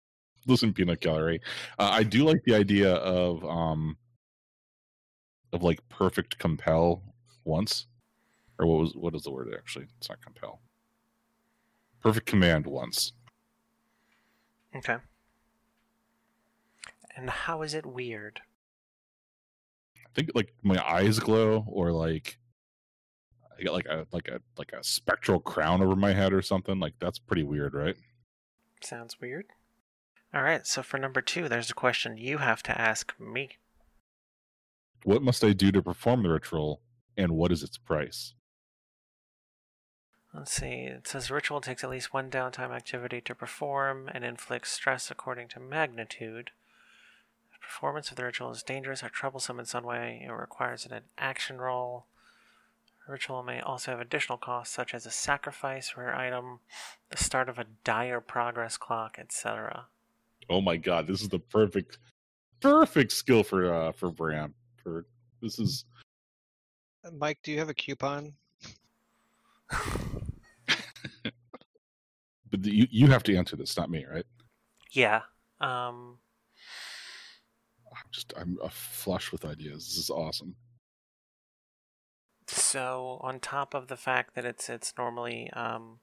Listen, 0.45 0.73
peanut 0.73 0.99
gallery. 0.99 1.39
Uh, 1.79 1.89
I 1.91 2.03
do 2.03 2.25
like 2.25 2.43
the 2.45 2.53
idea 2.53 2.93
of 2.95 3.43
um, 3.45 3.97
of 5.53 5.63
like 5.63 5.79
perfect 5.87 6.37
compel 6.37 7.01
once, 7.45 7.87
or 8.59 8.67
what 8.67 8.79
was 8.81 8.93
what 8.93 9.15
is 9.15 9.23
the 9.23 9.31
word 9.31 9.55
actually? 9.57 9.85
It's 9.97 10.09
not 10.09 10.21
compel. 10.21 10.59
Perfect 12.01 12.25
command 12.27 12.67
once. 12.67 13.13
Okay. 14.75 14.97
And 17.15 17.29
how 17.29 17.61
is 17.61 17.73
it 17.73 17.85
weird? 17.85 18.41
I 19.97 20.09
think 20.13 20.31
like 20.35 20.53
my 20.63 20.83
eyes 20.85 21.19
glow, 21.19 21.65
or 21.67 21.91
like 21.91 22.37
I 23.57 23.63
get 23.63 23.73
like 23.73 23.85
a 23.85 24.05
like 24.11 24.27
a 24.27 24.41
like 24.57 24.73
a 24.73 24.83
spectral 24.83 25.39
crown 25.39 25.81
over 25.81 25.95
my 25.95 26.13
head 26.13 26.33
or 26.33 26.41
something. 26.41 26.79
Like 26.79 26.93
that's 26.99 27.19
pretty 27.19 27.43
weird, 27.43 27.73
right? 27.73 27.95
Sounds 28.81 29.19
weird. 29.19 29.45
All 30.33 30.43
right, 30.43 30.67
so 30.67 30.83
for 30.83 30.97
number 30.97 31.21
two, 31.21 31.47
there's 31.47 31.69
a 31.69 31.75
question 31.75 32.17
you 32.17 32.39
have 32.39 32.61
to 32.63 32.79
ask 32.79 33.13
me. 33.17 33.51
What 35.03 35.21
must 35.21 35.43
I 35.45 35.53
do 35.53 35.71
to 35.71 35.81
perform 35.81 36.23
the 36.23 36.29
ritual, 36.29 36.81
and 37.15 37.31
what 37.31 37.53
is 37.53 37.63
its 37.63 37.77
price? 37.77 38.33
Let's 40.33 40.51
see. 40.51 40.87
It 40.87 41.07
says 41.07 41.31
ritual 41.31 41.61
takes 41.61 41.85
at 41.85 41.89
least 41.89 42.13
one 42.13 42.29
downtime 42.29 42.75
activity 42.75 43.21
to 43.21 43.33
perform 43.33 44.09
and 44.13 44.25
inflicts 44.25 44.71
stress 44.71 45.09
according 45.09 45.47
to 45.49 45.61
magnitude. 45.61 46.51
If 47.65 47.71
performance 47.71 48.11
of 48.11 48.17
the 48.17 48.23
ritual 48.23 48.51
is 48.51 48.63
dangerous 48.63 49.03
or 49.03 49.09
troublesome 49.09 49.59
in 49.59 49.65
some 49.65 49.83
way, 49.83 50.23
it 50.25 50.29
requires 50.31 50.85
an 50.85 51.01
action 51.17 51.57
roll. 51.57 52.05
Ritual 53.07 53.43
may 53.43 53.59
also 53.59 53.91
have 53.91 53.99
additional 53.99 54.37
costs 54.37 54.73
such 54.73 54.93
as 54.93 55.05
a 55.05 55.11
sacrifice, 55.11 55.93
rare 55.97 56.15
item, 56.15 56.59
the 57.09 57.17
start 57.17 57.49
of 57.49 57.59
a 57.59 57.65
dire 57.83 58.21
progress 58.21 58.77
clock, 58.77 59.17
etc. 59.19 59.87
Oh 60.49 60.61
my 60.61 60.77
god, 60.77 61.07
this 61.07 61.21
is 61.21 61.29
the 61.29 61.39
perfect 61.39 61.97
perfect 62.61 63.11
skill 63.11 63.43
for 63.43 63.73
uh 63.73 63.91
for 63.91 64.11
Bram. 64.11 64.53
For 64.83 65.05
this 65.41 65.59
is 65.59 65.85
Mike, 67.13 67.39
do 67.43 67.51
you 67.51 67.59
have 67.59 67.69
a 67.69 67.73
coupon? 67.75 68.33
but 69.69 71.33
the- 72.61 72.71
you 72.75 72.87
you 72.89 73.07
have 73.07 73.23
to 73.23 73.35
answer 73.35 73.55
this, 73.55 73.75
not 73.77 73.89
me, 73.89 74.05
right? 74.05 74.25
yeah. 74.91 75.21
Um, 75.61 76.17
I'm 76.17 76.17
just 78.15 78.33
I'm 78.37 78.57
flush 78.69 79.31
with 79.31 79.45
ideas. 79.45 79.85
This 79.87 79.97
is 79.97 80.09
awesome. 80.09 80.55
So 82.47 83.19
on 83.21 83.39
top 83.39 83.73
of 83.73 83.87
the 83.87 83.97
fact 83.97 84.35
that 84.35 84.45
it's 84.45 84.69
it's 84.69 84.93
normally 84.97 85.49
um, 85.53 85.99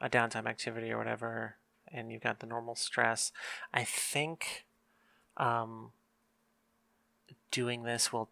a 0.00 0.08
downtime 0.08 0.46
activity 0.46 0.90
or 0.90 0.98
whatever, 0.98 1.56
and 1.92 2.10
you've 2.10 2.22
got 2.22 2.40
the 2.40 2.46
normal 2.46 2.74
stress, 2.74 3.32
I 3.74 3.84
think 3.84 4.64
um, 5.36 5.90
doing 7.50 7.82
this 7.82 8.12
will 8.12 8.30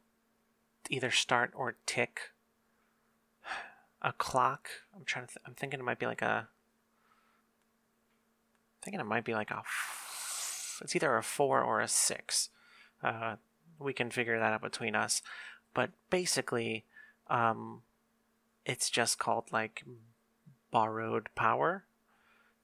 either 0.88 1.10
start 1.10 1.52
or 1.54 1.76
tick 1.86 2.32
a 4.02 4.12
clock. 4.12 4.68
I'm 4.96 5.04
trying 5.04 5.26
to. 5.26 5.34
Th- 5.34 5.44
I'm 5.46 5.54
thinking 5.54 5.80
it 5.80 5.84
might 5.84 5.98
be 5.98 6.06
like 6.06 6.22
a. 6.22 6.48
Thinking 8.82 9.00
it 9.00 9.06
might 9.06 9.24
be 9.24 9.34
like 9.34 9.50
a. 9.50 9.58
f- 9.58 10.80
It's 10.82 10.96
either 10.96 11.16
a 11.16 11.22
four 11.22 11.62
or 11.62 11.80
a 11.80 11.88
six. 11.88 12.50
Uh, 13.02 13.36
we 13.78 13.92
can 13.92 14.10
figure 14.10 14.38
that 14.38 14.52
out 14.52 14.62
between 14.62 14.94
us, 14.94 15.22
but 15.74 15.90
basically, 16.10 16.84
um, 17.28 17.82
it's 18.66 18.90
just 18.90 19.18
called 19.18 19.52
like 19.52 19.84
borrowed 20.70 21.28
power, 21.34 21.84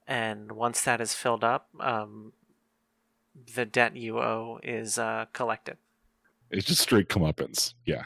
and 0.07 0.53
once 0.53 0.83
that 0.83 1.01
is 1.01 1.15
filled 1.15 1.43
up, 1.43 1.69
um, 1.81 2.33
the 3.55 3.65
debt 3.65 3.97
you 3.97 4.19
owe 4.19 4.61
is 4.63 4.99
uh, 4.99 5.27
collected. 5.33 5.79
It's 6.51 6.67
just 6.67 6.83
straight 6.83 7.09
comeuppance. 7.09 7.75
Yeah. 7.85 8.05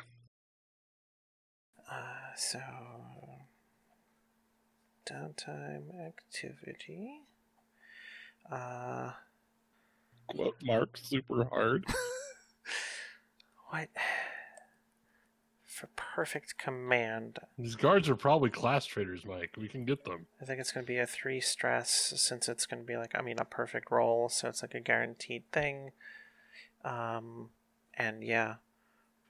Uh, 1.91 2.35
so 2.37 2.61
downtime 5.11 6.07
activity. 6.07 7.23
Uh, 8.51 9.13
Quote 10.29 10.57
mark 10.63 10.97
super 10.97 11.45
hard. 11.45 11.85
what? 13.71 13.89
For 15.65 15.89
perfect 15.97 16.59
command, 16.59 17.39
These 17.59 17.77
guards 17.77 18.11
are 18.11 18.15
probably 18.15 18.51
class 18.51 18.85
traders, 18.85 19.25
Mike. 19.25 19.55
We 19.57 19.67
can 19.67 19.87
get 19.87 20.05
them. 20.05 20.27
I 20.39 20.45
think 20.45 20.61
it's 20.61 20.73
going 20.73 20.85
to 20.85 20.93
be 20.93 20.99
a 20.99 21.07
three 21.07 21.41
stress 21.41 22.13
since 22.17 22.51
it's 22.51 22.67
going 22.67 22.83
to 22.83 22.87
be 22.87 22.99
like, 22.99 23.13
I 23.15 23.23
mean, 23.23 23.39
a 23.39 23.47
perfect 23.47 23.91
roll, 23.91 24.29
so 24.29 24.49
it's 24.49 24.61
like 24.61 24.75
a 24.75 24.81
guaranteed 24.81 25.45
thing. 25.53 25.93
Um, 26.85 27.49
and 27.95 28.23
yeah, 28.23 28.57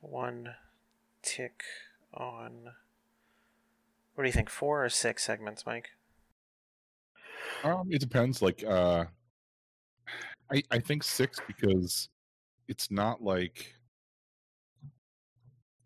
one 0.01 0.55
tick 1.23 1.63
on. 2.13 2.73
What 4.15 4.25
do 4.25 4.29
you 4.29 4.33
think? 4.33 4.51
Four 4.51 4.85
or 4.85 4.89
six 4.89 5.23
segments, 5.23 5.65
Mike? 5.65 5.91
Um, 7.63 7.89
it 7.93 8.01
depends. 8.01 8.43
Like, 8.43 8.65
uh, 8.67 9.05
I 10.51 10.63
I 10.71 10.79
think 10.81 11.05
six 11.05 11.39
because 11.47 12.09
it's 12.67 12.91
not 12.91 13.23
like 13.23 13.75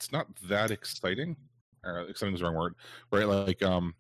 it's 0.04 0.12
not 0.12 0.26
that 0.48 0.70
exciting. 0.70 1.34
Uh, 1.86 2.04
exciting 2.04 2.34
is 2.34 2.40
the 2.40 2.46
wrong 2.46 2.54
word, 2.54 2.74
right? 3.10 3.26
Like, 3.26 3.62
um, 3.62 3.94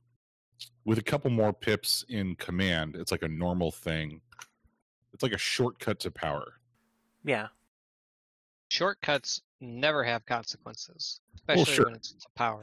with 0.84 0.98
a 0.98 1.02
couple 1.02 1.30
more 1.30 1.52
pips 1.52 2.04
in 2.10 2.34
command, 2.36 2.94
it's 2.94 3.10
like 3.10 3.22
a 3.22 3.28
normal 3.28 3.70
thing. 3.70 4.20
It's 5.14 5.22
like 5.22 5.32
a 5.32 5.38
shortcut 5.38 6.00
to 6.00 6.10
power. 6.10 6.54
Yeah. 7.24 7.48
Shortcuts 8.68 9.40
never 9.60 10.04
have 10.04 10.26
consequences, 10.26 11.20
Well, 11.48 11.56
especially 11.56 11.74
sure. 11.74 11.84
when 11.86 11.94
it's 11.94 12.14
a 12.26 12.38
power. 12.38 12.60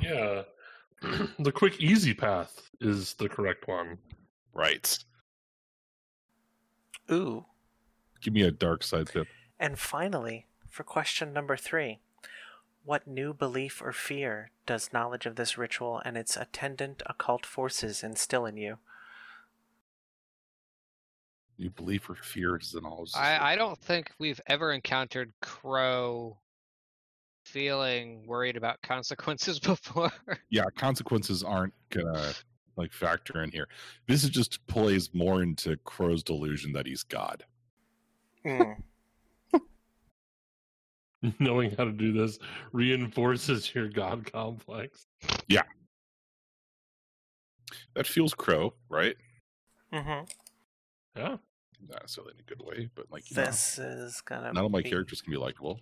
Yeah. 0.00 0.42
the 1.38 1.52
quick, 1.52 1.80
easy 1.80 2.14
path 2.14 2.70
is 2.80 3.12
the 3.14 3.28
correct 3.28 3.68
one. 3.68 3.98
Right. 4.54 4.98
Ooh. 7.12 7.44
Give 8.22 8.32
me 8.32 8.42
a 8.42 8.50
dark 8.50 8.84
side 8.84 9.08
tip. 9.08 9.26
And 9.58 9.78
finally, 9.78 10.46
for 10.70 10.84
question 10.84 11.32
number 11.32 11.56
three 11.56 11.98
What 12.84 13.06
new 13.06 13.34
belief 13.34 13.82
or 13.82 13.92
fear 13.92 14.50
does 14.66 14.92
knowledge 14.92 15.26
of 15.26 15.36
this 15.36 15.58
ritual 15.58 16.00
and 16.04 16.16
its 16.16 16.36
attendant 16.36 17.02
occult 17.06 17.44
forces 17.44 18.02
instill 18.02 18.46
in 18.46 18.56
you? 18.56 18.78
You 21.56 21.68
believe 21.70 22.08
or 22.08 22.14
fear 22.14 22.56
is 22.56 22.74
in 22.74 22.86
all. 22.86 23.06
I, 23.14 23.52
I 23.52 23.56
don't 23.56 23.78
think 23.78 24.10
we've 24.18 24.40
ever 24.46 24.72
encountered 24.72 25.32
Crow 25.42 26.38
feeling 27.44 28.26
worried 28.26 28.56
about 28.56 28.80
consequences 28.82 29.58
before. 29.58 30.12
yeah, 30.48 30.64
consequences 30.76 31.42
aren't 31.42 31.74
gonna 31.90 32.32
like 32.76 32.92
factor 32.92 33.42
in 33.42 33.50
here. 33.50 33.68
This 34.08 34.24
is 34.24 34.30
just 34.30 34.66
plays 34.66 35.10
more 35.12 35.42
into 35.42 35.76
Crow's 35.84 36.22
delusion 36.22 36.72
that 36.72 36.86
he's 36.86 37.02
God. 37.02 37.44
Mm. 38.46 38.76
Knowing 41.38 41.70
how 41.76 41.84
to 41.84 41.92
do 41.92 42.12
this 42.12 42.38
reinforces 42.72 43.74
your 43.74 43.88
god 43.88 44.30
complex. 44.32 45.06
Yeah. 45.48 45.62
That 47.94 48.06
feels 48.06 48.34
Crow, 48.34 48.74
right? 48.88 49.16
Mm 49.92 50.04
hmm 50.04 51.20
Yeah. 51.20 51.36
Not 51.88 52.02
necessarily 52.02 52.34
in 52.34 52.40
a 52.40 52.42
good 52.42 52.66
way, 52.66 52.88
but 52.94 53.06
like 53.10 53.30
you 53.30 53.36
know, 53.36 53.46
This 53.46 53.78
is 53.78 54.20
gonna 54.20 54.52
none 54.52 54.64
of 54.64 54.70
my 54.70 54.82
be, 54.82 54.90
characters 54.90 55.20
can 55.22 55.30
be 55.30 55.38
likable. 55.38 55.80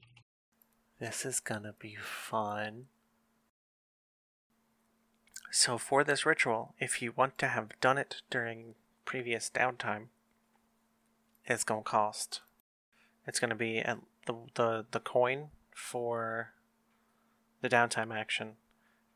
This 1.00 1.25
is 1.25 1.40
gonna 1.40 1.75
be 1.78 1.97
fun. 2.00 2.87
So 5.50 5.78
for 5.78 6.04
this 6.04 6.26
ritual, 6.26 6.75
if 6.78 7.00
you 7.00 7.12
want 7.16 7.38
to 7.38 7.49
have 7.49 7.78
done 7.80 7.99
it 7.99 8.23
during 8.30 8.75
previous 9.04 9.50
downtime, 9.52 10.07
it's 11.47 11.64
gonna 11.64 11.83
cost. 11.83 12.42
It's 13.26 13.40
gonna 13.40 13.54
be 13.54 13.78
at 13.78 13.99
the 14.28 14.35
the 14.54 14.87
the 14.92 15.00
coin 15.00 15.49
for 15.75 16.52
the 17.60 17.69
downtime 17.69 18.14
action. 18.14 18.52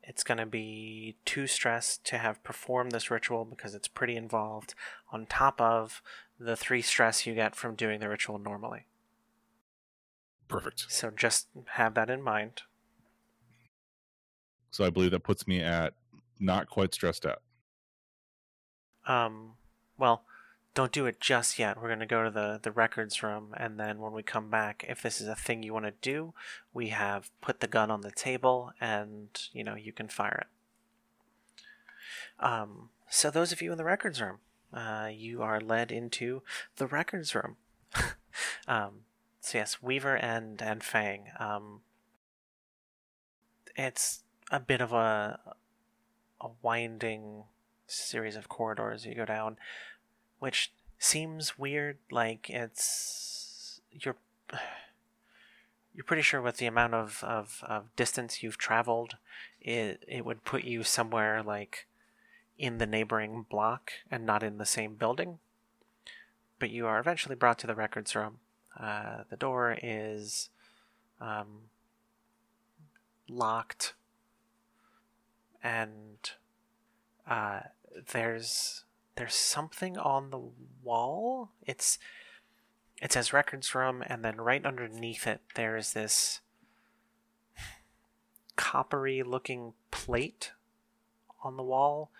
It's 0.02 0.24
gonna 0.24 0.46
be 0.46 1.16
two 1.24 1.46
stress 1.46 1.98
to 2.04 2.18
have 2.18 2.42
performed 2.42 2.90
this 2.90 3.10
ritual 3.10 3.44
because 3.44 3.74
it's 3.74 3.86
pretty 3.86 4.16
involved. 4.16 4.74
On 5.12 5.26
top 5.26 5.60
of 5.60 6.02
the 6.40 6.56
three 6.56 6.82
stress 6.82 7.24
you 7.26 7.34
get 7.34 7.54
from 7.54 7.76
doing 7.76 8.00
the 8.00 8.08
ritual 8.08 8.38
normally. 8.38 8.86
Perfect. 10.48 10.86
So 10.88 11.10
just 11.10 11.46
have 11.74 11.94
that 11.94 12.10
in 12.10 12.20
mind. 12.20 12.62
So 14.70 14.84
I 14.84 14.90
believe 14.90 15.12
that 15.12 15.22
puts 15.22 15.46
me 15.46 15.60
at 15.60 15.94
not 16.40 16.68
quite 16.68 16.92
stressed 16.94 17.26
out. 17.26 17.42
Um, 19.06 19.52
well, 19.98 20.24
don't 20.74 20.92
do 20.92 21.06
it 21.06 21.20
just 21.20 21.58
yet. 21.58 21.76
We're 21.76 21.88
going 21.88 21.98
to 22.00 22.06
go 22.06 22.24
to 22.24 22.30
the, 22.30 22.58
the 22.62 22.70
records 22.70 23.22
room, 23.22 23.54
and 23.56 23.78
then 23.78 23.98
when 23.98 24.12
we 24.12 24.22
come 24.22 24.48
back, 24.48 24.84
if 24.88 25.02
this 25.02 25.20
is 25.20 25.28
a 25.28 25.34
thing 25.34 25.62
you 25.62 25.72
want 25.72 25.84
to 25.84 25.92
do, 26.00 26.32
we 26.72 26.88
have 26.88 27.30
put 27.40 27.60
the 27.60 27.66
gun 27.66 27.90
on 27.90 28.00
the 28.00 28.10
table, 28.10 28.72
and, 28.80 29.28
you 29.52 29.64
know, 29.64 29.74
you 29.74 29.92
can 29.92 30.08
fire 30.08 30.46
it. 30.46 32.44
Um, 32.44 32.88
so 33.08 33.30
those 33.30 33.52
of 33.52 33.60
you 33.60 33.70
in 33.70 33.78
the 33.78 33.84
records 33.84 34.20
room, 34.20 34.38
uh, 34.72 35.10
you 35.12 35.42
are 35.42 35.60
led 35.60 35.92
into 35.92 36.42
the 36.76 36.86
records 36.86 37.34
room. 37.34 37.56
um, 38.66 39.00
so 39.40 39.58
yes, 39.58 39.82
Weaver 39.82 40.16
and, 40.16 40.62
and 40.62 40.82
Fang. 40.82 41.24
Um, 41.38 41.80
it's 43.76 44.22
a 44.50 44.60
bit 44.60 44.80
of 44.80 44.92
a, 44.92 45.38
a 46.40 46.48
winding 46.62 47.44
series 47.86 48.36
of 48.36 48.48
corridors 48.48 49.04
you 49.04 49.14
go 49.14 49.26
down, 49.26 49.56
which 50.42 50.72
seems 50.98 51.56
weird. 51.56 51.98
Like 52.10 52.50
it's 52.50 53.80
you're 53.92 54.16
you're 55.94 56.04
pretty 56.04 56.22
sure 56.22 56.42
with 56.42 56.56
the 56.56 56.66
amount 56.66 56.94
of, 56.94 57.22
of, 57.22 57.62
of 57.64 57.94
distance 57.94 58.42
you've 58.42 58.58
traveled, 58.58 59.18
it 59.60 60.02
it 60.08 60.24
would 60.24 60.44
put 60.44 60.64
you 60.64 60.82
somewhere 60.82 61.44
like 61.44 61.86
in 62.58 62.78
the 62.78 62.86
neighboring 62.86 63.46
block 63.48 63.92
and 64.10 64.26
not 64.26 64.42
in 64.42 64.58
the 64.58 64.66
same 64.66 64.96
building. 64.96 65.38
But 66.58 66.70
you 66.70 66.88
are 66.88 66.98
eventually 66.98 67.36
brought 67.36 67.60
to 67.60 67.68
the 67.68 67.76
records 67.76 68.16
room. 68.16 68.38
Uh, 68.76 69.22
the 69.30 69.36
door 69.36 69.78
is 69.80 70.50
um, 71.20 71.68
locked, 73.28 73.94
and 75.62 76.18
uh, 77.30 77.60
there's 78.12 78.82
there's 79.16 79.34
something 79.34 79.98
on 79.98 80.30
the 80.30 80.42
wall. 80.82 81.50
It's 81.66 81.98
it 83.00 83.12
says 83.12 83.32
records 83.32 83.74
room, 83.74 84.02
and 84.06 84.24
then 84.24 84.40
right 84.40 84.64
underneath 84.64 85.26
it 85.26 85.40
there 85.54 85.76
is 85.76 85.92
this 85.92 86.40
coppery 88.56 89.22
looking 89.22 89.72
plate 89.90 90.52
on 91.42 91.56
the 91.56 91.62
wall, 91.62 92.10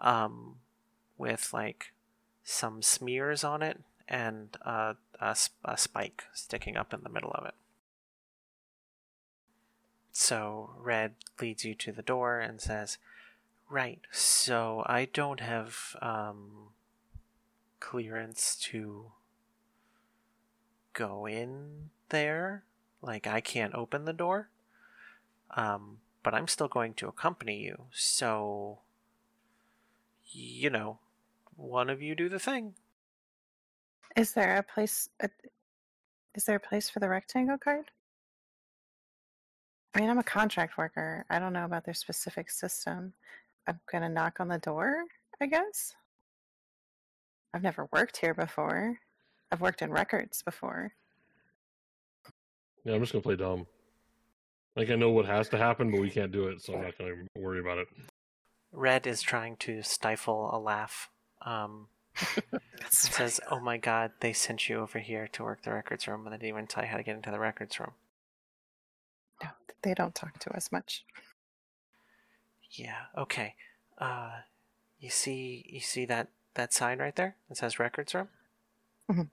um, 0.00 0.56
with 1.18 1.50
like 1.52 1.92
some 2.42 2.82
smears 2.82 3.44
on 3.44 3.62
it 3.62 3.80
and 4.08 4.56
a, 4.62 4.96
a 5.20 5.76
spike 5.76 6.24
sticking 6.32 6.76
up 6.76 6.92
in 6.92 7.02
the 7.02 7.08
middle 7.08 7.32
of 7.32 7.46
it. 7.46 7.54
So 10.12 10.70
Red 10.78 11.14
leads 11.40 11.64
you 11.64 11.74
to 11.76 11.92
the 11.92 12.02
door 12.02 12.38
and 12.40 12.60
says, 12.60 12.98
Right, 13.72 14.02
so 14.10 14.82
I 14.84 15.06
don't 15.06 15.40
have 15.40 15.96
um, 16.02 16.74
clearance 17.80 18.54
to 18.64 19.12
go 20.92 21.24
in 21.24 21.88
there. 22.10 22.64
Like, 23.00 23.26
I 23.26 23.40
can't 23.40 23.74
open 23.74 24.04
the 24.04 24.12
door. 24.12 24.50
Um, 25.56 26.00
but 26.22 26.34
I'm 26.34 26.48
still 26.48 26.68
going 26.68 26.92
to 26.94 27.08
accompany 27.08 27.62
you, 27.64 27.84
so. 27.92 28.80
You 30.30 30.68
know, 30.68 30.98
one 31.56 31.88
of 31.88 32.02
you 32.02 32.14
do 32.14 32.28
the 32.28 32.38
thing. 32.38 32.74
Is 34.16 34.34
there 34.34 34.58
a 34.58 34.62
place? 34.62 35.08
Is 36.34 36.44
there 36.44 36.56
a 36.56 36.60
place 36.60 36.90
for 36.90 37.00
the 37.00 37.08
rectangle 37.08 37.56
card? 37.56 37.90
I 39.94 40.00
mean, 40.00 40.10
I'm 40.10 40.18
a 40.18 40.22
contract 40.22 40.76
worker. 40.76 41.24
I 41.30 41.38
don't 41.38 41.54
know 41.54 41.64
about 41.64 41.86
their 41.86 41.94
specific 41.94 42.50
system. 42.50 43.14
I'm 43.66 43.80
gonna 43.90 44.08
knock 44.08 44.40
on 44.40 44.48
the 44.48 44.58
door, 44.58 45.04
I 45.40 45.46
guess. 45.46 45.94
I've 47.54 47.62
never 47.62 47.88
worked 47.92 48.16
here 48.18 48.34
before. 48.34 48.98
I've 49.50 49.60
worked 49.60 49.82
in 49.82 49.90
records 49.90 50.42
before. 50.42 50.92
Yeah, 52.84 52.94
I'm 52.94 53.00
just 53.00 53.12
gonna 53.12 53.22
play 53.22 53.36
dumb. 53.36 53.66
Like 54.74 54.90
I 54.90 54.94
know 54.96 55.10
what 55.10 55.26
has 55.26 55.48
to 55.50 55.58
happen, 55.58 55.90
but 55.90 56.00
we 56.00 56.10
can't 56.10 56.32
do 56.32 56.48
it, 56.48 56.62
so 56.62 56.74
I'm 56.74 56.82
not 56.82 56.98
gonna 56.98 57.14
worry 57.36 57.60
about 57.60 57.78
it. 57.78 57.88
Red 58.72 59.06
is 59.06 59.20
trying 59.20 59.56
to 59.58 59.82
stifle 59.82 60.50
a 60.52 60.58
laugh. 60.58 61.10
Um, 61.42 61.88
says, 62.90 63.38
"Oh 63.50 63.60
my 63.60 63.76
God, 63.76 64.12
they 64.20 64.32
sent 64.32 64.68
you 64.68 64.80
over 64.80 64.98
here 64.98 65.28
to 65.28 65.42
work 65.42 65.62
the 65.62 65.72
records 65.72 66.08
room, 66.08 66.26
and 66.26 66.32
they 66.32 66.38
didn't 66.38 66.48
even 66.48 66.66
tell 66.66 66.82
you 66.84 66.88
how 66.90 66.96
to 66.96 67.02
get 67.02 67.16
into 67.16 67.30
the 67.30 67.38
records 67.38 67.78
room." 67.78 67.92
no, 69.42 69.50
they 69.82 69.94
don't 69.94 70.14
talk 70.14 70.38
to 70.40 70.56
us 70.56 70.72
much. 70.72 71.04
Yeah. 72.72 73.06
Okay. 73.16 73.54
Uh, 73.98 74.40
you 74.98 75.10
see, 75.10 75.64
you 75.68 75.80
see 75.80 76.04
that 76.06 76.28
that 76.54 76.72
sign 76.72 76.98
right 76.98 77.14
there 77.16 77.36
that 77.48 77.56
says 77.58 77.78
records 77.78 78.14
room. 78.14 78.28
Mhm. 79.08 79.30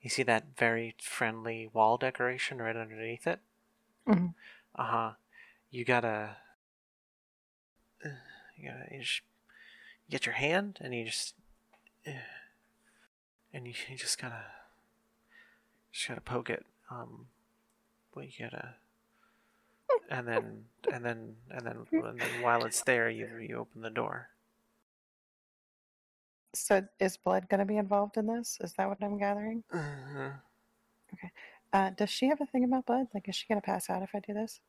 You 0.00 0.10
see 0.10 0.22
that 0.24 0.56
very 0.56 0.94
friendly 1.00 1.68
wall 1.72 1.96
decoration 1.96 2.58
right 2.60 2.76
underneath 2.76 3.26
it. 3.26 3.40
Mhm. 4.06 4.34
Uh 4.74 4.84
huh. 4.84 5.12
You 5.70 5.84
gotta. 5.84 6.36
You 8.56 8.68
gotta. 8.70 8.88
You 8.92 9.00
just 9.00 9.22
get 10.10 10.26
your 10.26 10.34
hand 10.34 10.78
and 10.80 10.94
you 10.94 11.04
just. 11.06 11.34
And 13.52 13.66
you, 13.66 13.74
you 13.88 13.96
just 13.96 14.20
gotta. 14.20 14.44
Just 15.92 16.08
gotta 16.08 16.20
poke 16.20 16.50
it. 16.50 16.66
Um. 16.90 17.28
Well, 18.14 18.24
you 18.24 18.32
gotta. 18.38 18.74
And 20.10 20.28
then, 20.28 20.64
and 20.92 21.04
then, 21.04 21.34
and 21.50 21.66
then, 21.66 21.76
and 21.92 22.18
then, 22.20 22.42
while 22.42 22.64
it's 22.64 22.82
there, 22.82 23.08
you 23.10 23.28
you 23.38 23.56
open 23.58 23.80
the 23.82 23.90
door. 23.90 24.28
So, 26.54 26.82
is 27.00 27.16
blood 27.16 27.48
gonna 27.48 27.64
be 27.64 27.76
involved 27.78 28.16
in 28.16 28.26
this? 28.26 28.58
Is 28.60 28.74
that 28.74 28.88
what 28.88 29.02
I'm 29.02 29.18
gathering? 29.18 29.64
Uh, 29.72 30.30
Uh, 31.72 31.90
does 31.90 32.08
she 32.10 32.28
have 32.28 32.40
a 32.40 32.46
thing 32.46 32.62
about 32.64 32.86
blood? 32.86 33.06
Like, 33.14 33.28
is 33.28 33.34
she 33.34 33.46
gonna 33.48 33.60
pass 33.60 33.90
out 33.90 34.02
if 34.02 34.10
I 34.14 34.20
do 34.20 34.34
this? 34.34 34.60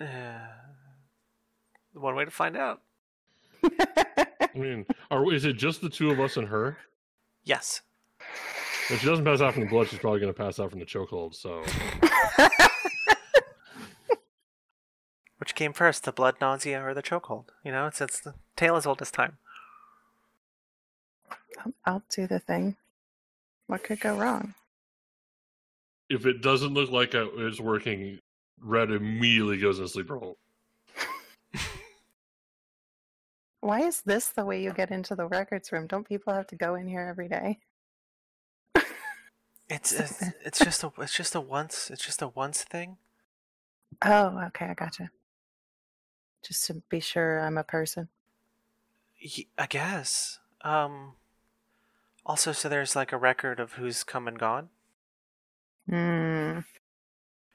uh, 0.00 0.48
one 1.94 2.14
way 2.14 2.24
to 2.26 2.30
find 2.30 2.56
out. 2.56 2.82
I 3.64 4.26
mean, 4.54 4.84
are 5.10 5.32
is 5.32 5.44
it 5.46 5.54
just 5.54 5.80
the 5.80 5.88
two 5.88 6.10
of 6.10 6.20
us 6.20 6.36
and 6.36 6.46
her? 6.48 6.76
Yes. 7.44 7.80
If 8.90 9.00
she 9.00 9.06
doesn't 9.06 9.24
pass 9.24 9.40
out 9.40 9.54
from 9.54 9.62
the 9.64 9.68
blood, 9.70 9.88
she's 9.88 9.98
probably 9.98 10.20
going 10.20 10.32
to 10.32 10.36
pass 10.38 10.60
out 10.60 10.70
from 10.70 10.78
the 10.80 10.86
chokehold. 10.86 11.34
So 11.34 11.62
Which 15.38 15.54
came 15.54 15.72
first, 15.72 16.04
the 16.04 16.12
blood 16.12 16.36
nausea 16.40 16.82
or 16.82 16.94
the 16.94 17.02
chokehold? 17.02 17.46
You 17.64 17.72
know, 17.72 17.86
it's 17.86 18.00
it's 18.00 18.20
the 18.20 18.34
tale 18.56 18.76
as 18.76 18.86
old 18.86 19.02
as 19.02 19.10
time. 19.10 19.38
I'll, 21.58 21.72
I'll 21.84 22.02
do 22.10 22.26
the 22.26 22.38
thing. 22.38 22.76
What 23.66 23.82
could 23.82 24.00
go 24.00 24.16
wrong? 24.16 24.54
if 26.08 26.26
it 26.26 26.42
doesn't 26.42 26.74
look 26.74 26.90
like 26.90 27.14
it's 27.14 27.60
working, 27.60 28.20
Red 28.60 28.90
immediately 28.90 29.58
goes 29.58 29.78
in 29.78 29.88
sleeper 29.88 30.18
hold. 30.18 30.36
Why 33.60 33.80
is 33.80 34.02
this 34.02 34.28
the 34.28 34.44
way 34.44 34.62
you 34.62 34.72
get 34.72 34.90
into 34.90 35.16
the 35.16 35.26
records 35.26 35.72
room? 35.72 35.86
Don't 35.86 36.06
people 36.06 36.32
have 36.32 36.46
to 36.48 36.56
go 36.56 36.74
in 36.76 36.86
here 36.88 37.02
every 37.02 37.28
day? 37.28 37.58
It's 39.68 39.90
it's, 39.92 40.22
it's 40.44 40.60
just 40.60 40.84
a 40.84 40.92
it's 40.98 41.12
just 41.12 41.34
a 41.34 41.40
once 41.40 41.90
it's 41.90 42.06
just 42.06 42.22
a 42.22 42.28
once 42.28 42.62
thing. 42.62 42.98
Oh, 44.04 44.40
okay, 44.46 44.66
I 44.66 44.74
gotcha. 44.74 45.10
Just 46.46 46.66
to 46.66 46.74
be 46.88 47.00
sure 47.00 47.40
I'm 47.40 47.58
a 47.58 47.64
person. 47.64 48.08
I 49.58 49.66
guess. 49.66 50.38
Um. 50.62 51.14
Also, 52.24 52.52
so 52.52 52.68
there's 52.68 52.96
like 52.96 53.12
a 53.12 53.16
record 53.16 53.60
of 53.60 53.74
who's 53.74 54.04
come 54.04 54.28
and 54.28 54.38
gone. 54.38 54.68
Hmm. 55.88 56.60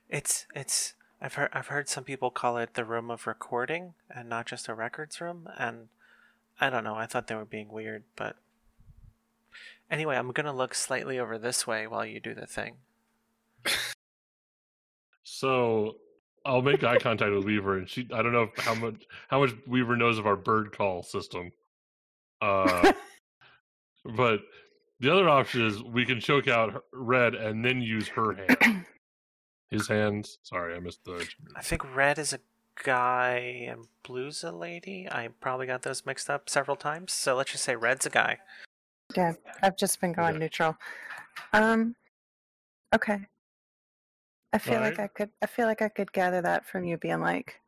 It's 0.09 0.45
it's 0.55 0.93
I've 1.21 1.35
heard 1.35 1.49
I've 1.53 1.67
heard 1.67 1.87
some 1.87 2.03
people 2.03 2.31
call 2.31 2.57
it 2.57 2.73
the 2.73 2.85
room 2.85 3.11
of 3.11 3.27
recording 3.27 3.93
and 4.09 4.27
not 4.27 4.45
just 4.45 4.67
a 4.67 4.73
records 4.73 5.21
room 5.21 5.47
and 5.57 5.89
I 6.59 6.69
don't 6.69 6.83
know, 6.83 6.95
I 6.95 7.05
thought 7.05 7.27
they 7.27 7.35
were 7.35 7.45
being 7.45 7.69
weird, 7.69 8.03
but 8.15 8.37
anyway, 9.89 10.15
I'm 10.15 10.31
gonna 10.31 10.55
look 10.55 10.75
slightly 10.75 11.17
over 11.19 11.37
this 11.37 11.65
way 11.65 11.87
while 11.87 12.05
you 12.05 12.19
do 12.19 12.33
the 12.33 12.45
thing. 12.45 12.75
So 15.23 15.95
I'll 16.45 16.61
make 16.61 16.83
eye 16.83 16.97
contact 16.97 17.31
with 17.31 17.45
Weaver, 17.45 17.77
and 17.77 17.89
she. 17.89 18.07
I 18.13 18.21
don't 18.21 18.33
know 18.33 18.49
how 18.57 18.73
much 18.75 19.05
how 19.27 19.39
much 19.39 19.51
Weaver 19.67 19.95
knows 19.95 20.17
of 20.17 20.25
our 20.25 20.35
bird 20.35 20.75
call 20.75 21.03
system. 21.03 21.51
Uh, 22.41 22.91
but 24.15 24.39
the 24.99 25.11
other 25.11 25.29
option 25.29 25.65
is 25.65 25.81
we 25.83 26.05
can 26.05 26.19
choke 26.19 26.47
out 26.47 26.83
Red 26.93 27.35
and 27.35 27.63
then 27.63 27.81
use 27.81 28.07
her 28.09 28.33
hand. 28.33 28.85
His 29.69 29.87
hands. 29.87 30.39
Sorry, 30.43 30.75
I 30.75 30.79
missed 30.79 31.05
the. 31.05 31.25
I 31.55 31.61
think 31.61 31.95
red 31.95 32.19
is 32.19 32.33
a 32.33 32.39
guy 32.83 33.67
and 33.69 33.85
blue's 34.03 34.43
a 34.43 34.51
lady. 34.51 35.07
I 35.09 35.29
probably 35.39 35.65
got 35.65 35.83
those 35.83 36.05
mixed 36.05 36.29
up 36.29 36.49
several 36.49 36.75
times, 36.75 37.13
so 37.13 37.35
let's 37.35 37.51
just 37.53 37.63
say 37.63 37.75
red's 37.77 38.05
a 38.05 38.09
guy. 38.09 38.39
Yeah, 39.15 39.33
I've 39.61 39.77
just 39.77 40.01
been 40.01 40.11
going 40.11 40.31
Okay. 40.31 40.39
neutral. 40.39 40.75
Um. 41.53 41.95
Okay. 42.93 43.19
I 44.53 44.57
feel 44.57 44.75
like 44.75 44.93
Alright. 44.93 44.99
I 44.99 45.07
could. 45.07 45.29
I 45.41 45.45
feel 45.45 45.65
like 45.67 45.81
I 45.81 45.89
could 45.89 46.11
gather 46.11 46.41
that 46.41 46.65
from 46.65 46.83
you 46.83 46.97
being 46.97 47.21
like. 47.21 47.59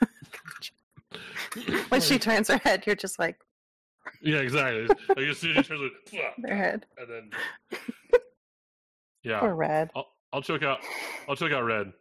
when 1.88 2.00
she 2.00 2.18
turns 2.18 2.48
her 2.48 2.58
head, 2.58 2.84
you're 2.86 2.96
just 2.96 3.18
like 3.18 3.38
Yeah, 4.22 4.38
exactly. 4.38 4.86
like 5.08 5.18
as 5.18 5.38
soon 5.38 5.56
as 5.56 5.66
she 5.66 5.74
turns 5.74 5.82
it, 5.82 5.92
"Pwah," 6.12 6.30
their 6.38 6.56
head 6.56 6.86
and 6.96 7.08
then. 7.08 7.30
Yeah, 9.24 9.40
or 9.40 9.54
red. 9.54 9.90
I'll, 9.96 10.06
I'll 10.32 10.40
choke 10.42 10.62
out. 10.62 10.78
I'll 11.28 11.34
choke 11.36 11.52
out 11.52 11.64
Red. 11.64 11.92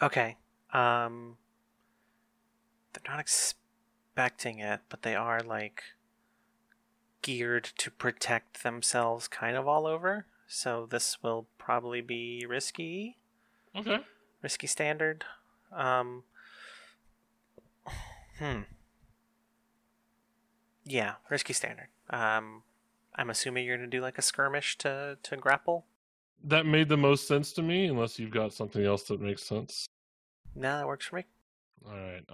Okay. 0.00 0.36
Um 0.72 1.36
they're 2.92 3.12
not 3.12 3.20
expecting 3.20 4.58
it, 4.58 4.80
but 4.88 5.02
they 5.02 5.14
are 5.14 5.40
like 5.40 5.82
geared 7.20 7.64
to 7.78 7.90
protect 7.90 8.62
themselves 8.64 9.28
kind 9.28 9.56
of 9.56 9.68
all 9.68 9.86
over. 9.86 10.26
So 10.48 10.86
this 10.90 11.22
will 11.22 11.46
probably 11.64 12.00
be 12.00 12.44
risky. 12.48 13.16
Okay. 13.76 13.98
Risky 14.42 14.66
standard. 14.66 15.24
Um 15.72 16.24
Hmm. 18.38 18.62
Yeah, 20.84 21.14
risky 21.30 21.52
standard. 21.52 21.88
Um 22.10 22.62
I'm 23.14 23.30
assuming 23.30 23.66
you're 23.66 23.76
gonna 23.76 23.88
do 23.88 24.00
like 24.00 24.18
a 24.18 24.22
skirmish 24.22 24.78
to 24.78 25.18
to 25.22 25.36
grapple. 25.36 25.86
That 26.44 26.66
made 26.66 26.88
the 26.88 26.96
most 26.96 27.28
sense 27.28 27.52
to 27.52 27.62
me, 27.62 27.86
unless 27.86 28.18
you've 28.18 28.32
got 28.32 28.52
something 28.52 28.84
else 28.84 29.04
that 29.04 29.20
makes 29.20 29.44
sense. 29.44 29.86
No, 30.56 30.76
that 30.78 30.86
works 30.86 31.06
for 31.06 31.16
me. 31.16 31.24
All 31.86 31.92
right. 31.92 32.24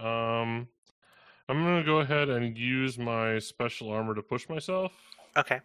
Um, 0.41 0.67
I'm 1.47 1.63
gonna 1.63 1.83
go 1.83 1.99
ahead 1.99 2.29
and 2.29 2.57
use 2.57 2.97
my 2.97 3.37
special 3.39 3.89
armor 3.91 4.15
to 4.15 4.21
push 4.23 4.49
myself. 4.49 4.93
Okay. 5.37 5.59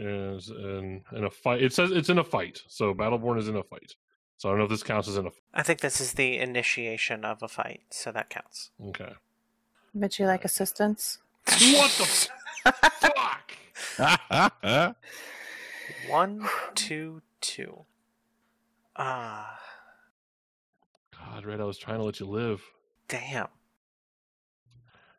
Is 0.00 0.50
in 0.50 1.02
in 1.12 1.24
a 1.24 1.30
fight. 1.30 1.62
It 1.62 1.72
says 1.72 1.90
it's 1.90 2.08
in 2.08 2.18
a 2.18 2.24
fight, 2.24 2.62
so 2.68 2.94
Battleborn 2.94 3.38
is 3.38 3.48
in 3.48 3.56
a 3.56 3.62
fight. 3.62 3.94
So 4.36 4.48
I 4.48 4.52
don't 4.52 4.58
know 4.58 4.64
if 4.64 4.70
this 4.70 4.84
counts 4.84 5.08
as 5.08 5.16
in 5.16 5.26
a. 5.26 5.30
I 5.52 5.62
think 5.64 5.80
this 5.80 6.00
is 6.00 6.12
the 6.12 6.38
initiation 6.38 7.24
of 7.24 7.42
a 7.42 7.48
fight, 7.48 7.80
so 7.90 8.12
that 8.12 8.30
counts. 8.30 8.70
Okay. 8.88 9.12
Would 9.94 10.18
you 10.18 10.26
like 10.26 10.44
assistance? 10.44 11.18
What 11.44 11.90
the 11.98 12.04
fuck? 13.98 14.96
One, 16.08 16.48
two, 16.74 17.22
two. 17.40 17.84
Ah, 18.96 19.58
God, 21.16 21.44
Red, 21.44 21.60
I 21.60 21.64
was 21.64 21.78
trying 21.78 21.98
to 21.98 22.04
let 22.04 22.20
you 22.20 22.26
live. 22.26 22.62
damn. 23.08 23.46
I 23.46 23.48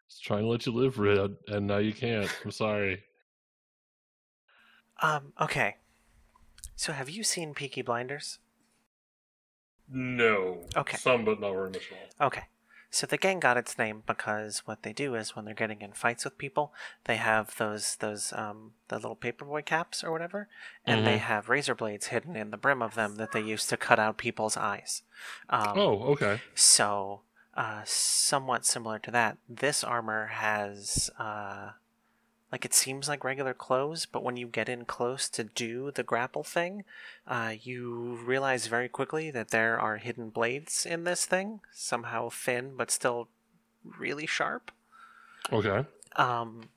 was 0.08 0.20
trying 0.20 0.44
to 0.44 0.48
let 0.50 0.65
you 0.65 0.72
live, 0.74 0.98
Red, 0.98 1.36
and 1.48 1.68
now 1.68 1.78
you 1.78 1.94
can't. 1.94 2.30
I'm 2.44 2.52
sorry. 2.52 3.04
Um, 5.01 5.33
okay. 5.39 5.77
So 6.75 6.93
have 6.93 7.09
you 7.09 7.23
seen 7.23 7.53
Peaky 7.53 7.81
Blinders? 7.81 8.39
No. 9.91 10.59
Okay. 10.75 10.97
Some, 10.97 11.25
but 11.25 11.39
not 11.39 11.53
very 11.53 11.69
much 11.69 11.88
at 11.91 11.97
all. 12.21 12.27
Okay. 12.27 12.43
So 12.91 13.05
the 13.05 13.17
gang 13.17 13.39
got 13.39 13.57
its 13.57 13.77
name 13.77 14.01
because 14.07 14.59
what 14.65 14.81
they 14.81 14.93
do 14.93 15.13
is 15.13 15.35
when 15.35 15.45
they're 15.45 15.53
getting 15.53 15.81
in 15.81 15.93
fights 15.93 16.25
with 16.25 16.39
people, 16.39 16.73
they 17.05 17.17
have 17.17 17.55
those 17.57 17.95
those 17.97 18.33
um 18.33 18.73
the 18.88 18.95
little 18.95 19.15
paperboy 19.15 19.63
caps 19.65 20.03
or 20.03 20.12
whatever, 20.12 20.47
and 20.88 21.05
they 21.05 21.17
Mhm. 21.17 21.21
have 21.21 21.49
razor 21.49 21.75
blades 21.75 22.07
hidden 22.07 22.35
in 22.35 22.49
the 22.49 22.57
brim 22.57 22.81
of 22.81 22.95
them 22.95 23.17
that 23.17 23.31
they 23.31 23.41
use 23.41 23.67
to 23.67 23.77
cut 23.77 23.99
out 23.99 24.17
people's 24.17 24.57
eyes. 24.57 25.03
Um, 25.49 25.77
Oh, 25.77 26.01
okay. 26.13 26.41
So, 26.55 27.21
uh, 27.53 27.83
somewhat 27.85 28.65
similar 28.65 28.97
to 28.99 29.12
that, 29.12 29.38
this 29.47 29.83
armor 29.83 30.27
has, 30.27 31.12
uh, 31.19 31.73
like 32.51 32.65
it 32.65 32.73
seems 32.73 33.07
like 33.07 33.23
regular 33.23 33.53
clothes, 33.53 34.05
but 34.05 34.23
when 34.23 34.38
you 34.38 34.47
get 34.47 34.69
in 34.69 34.85
close 34.85 35.29
to 35.29 35.43
do 35.43 35.91
the 35.91 36.03
grapple 36.03 36.43
thing, 36.43 36.83
uh, 37.27 37.53
you 37.62 38.19
realize 38.23 38.67
very 38.67 38.89
quickly 38.89 39.29
that 39.31 39.49
there 39.49 39.79
are 39.79 39.97
hidden 39.97 40.29
blades 40.29 40.85
in 40.85 41.03
this 41.03 41.25
thing, 41.25 41.59
somehow 41.71 42.29
thin 42.29 42.73
but 42.75 42.89
still 42.89 43.27
really 43.83 44.25
sharp. 44.25 44.71
Okay. 45.51 45.85
Um, 46.15 46.69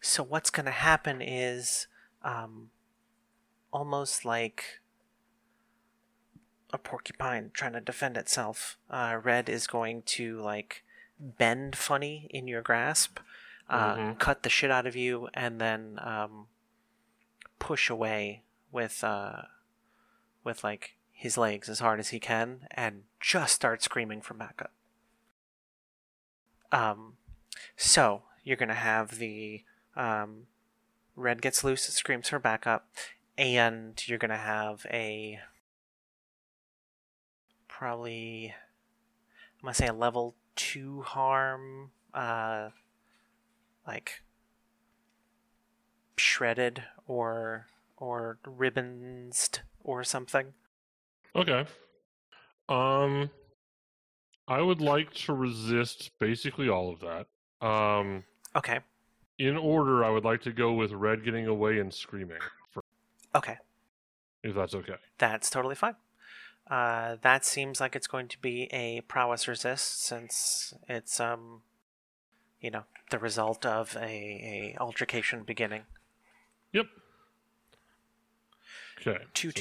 so 0.00 0.22
what's 0.22 0.50
going 0.50 0.66
to 0.66 0.72
happen 0.72 1.22
is 1.22 1.86
um, 2.22 2.70
almost 3.72 4.24
like 4.24 4.80
a 6.72 6.78
porcupine 6.78 7.50
trying 7.54 7.72
to 7.72 7.80
defend 7.80 8.16
itself. 8.16 8.76
Uh, 8.90 9.18
Red 9.22 9.48
is 9.48 9.66
going 9.66 10.02
to 10.02 10.40
like 10.40 10.84
bend 11.18 11.76
funny 11.76 12.28
in 12.30 12.46
your 12.46 12.62
grasp, 12.62 13.18
uh, 13.68 13.96
Mhm. 13.96 14.18
cut 14.18 14.42
the 14.42 14.48
shit 14.50 14.70
out 14.70 14.86
of 14.86 14.94
you, 14.96 15.28
and 15.34 15.60
then 15.60 15.98
um, 16.02 16.48
push 17.58 17.90
away 17.90 18.42
with 18.70 19.02
uh, 19.02 19.42
with 20.44 20.62
like 20.62 20.96
his 21.12 21.36
legs 21.38 21.68
as 21.68 21.80
hard 21.80 21.98
as 21.98 22.10
he 22.10 22.20
can, 22.20 22.68
and 22.70 23.04
just 23.20 23.54
start 23.54 23.82
screaming 23.82 24.20
for 24.20 24.34
backup. 24.34 24.72
Um, 26.72 27.16
so 27.76 28.24
you're 28.44 28.56
gonna 28.56 28.74
have 28.74 29.18
the 29.18 29.64
um, 29.96 30.46
red 31.14 31.40
gets 31.42 31.64
loose, 31.64 31.82
screams 31.82 32.28
for 32.28 32.38
backup, 32.38 32.88
and 33.38 34.06
you're 34.06 34.18
gonna 34.18 34.36
have 34.36 34.86
a 34.90 35.40
probably 37.68 38.54
I'm 39.58 39.62
gonna 39.62 39.74
say 39.74 39.86
a 39.86 39.92
level 39.92 40.34
two 40.54 41.02
harm, 41.02 41.90
uh, 42.14 42.70
like 43.86 44.22
shredded 46.16 46.84
or 47.06 47.66
or 47.96 48.38
ribbonsed 48.46 49.60
or 49.82 50.04
something. 50.04 50.52
Okay. 51.34 51.66
Um, 52.68 53.30
I 54.48 54.60
would 54.60 54.80
like 54.80 55.14
to 55.14 55.32
resist 55.32 56.10
basically 56.18 56.68
all 56.68 56.92
of 56.92 57.00
that. 57.00 57.66
Um, 57.66 58.24
Okay, 58.54 58.80
in 59.38 59.56
order, 59.56 60.02
I 60.04 60.08
would 60.10 60.24
like 60.24 60.40
to 60.42 60.52
go 60.52 60.72
with 60.72 60.92
Red 60.92 61.24
getting 61.24 61.46
away 61.46 61.78
and 61.78 61.92
screaming, 61.92 62.38
for, 62.70 62.82
okay, 63.34 63.58
if 64.42 64.54
that's 64.54 64.74
okay. 64.74 64.96
that's 65.18 65.50
totally 65.50 65.74
fine. 65.74 65.96
Uh, 66.70 67.16
that 67.22 67.44
seems 67.44 67.80
like 67.80 67.94
it's 67.94 68.06
going 68.06 68.28
to 68.28 68.38
be 68.40 68.64
a 68.72 69.02
prowess 69.02 69.46
resist 69.46 70.02
since 70.04 70.74
it's 70.88 71.20
um, 71.20 71.60
you 72.60 72.70
know, 72.70 72.84
the 73.10 73.18
result 73.18 73.64
of 73.66 73.96
a, 73.96 74.74
a 74.76 74.76
altercation 74.80 75.42
beginning. 75.42 75.82
Yep. 76.72 76.86
Okay. 79.00 79.24
Two, 79.34 79.50
so 79.50 79.60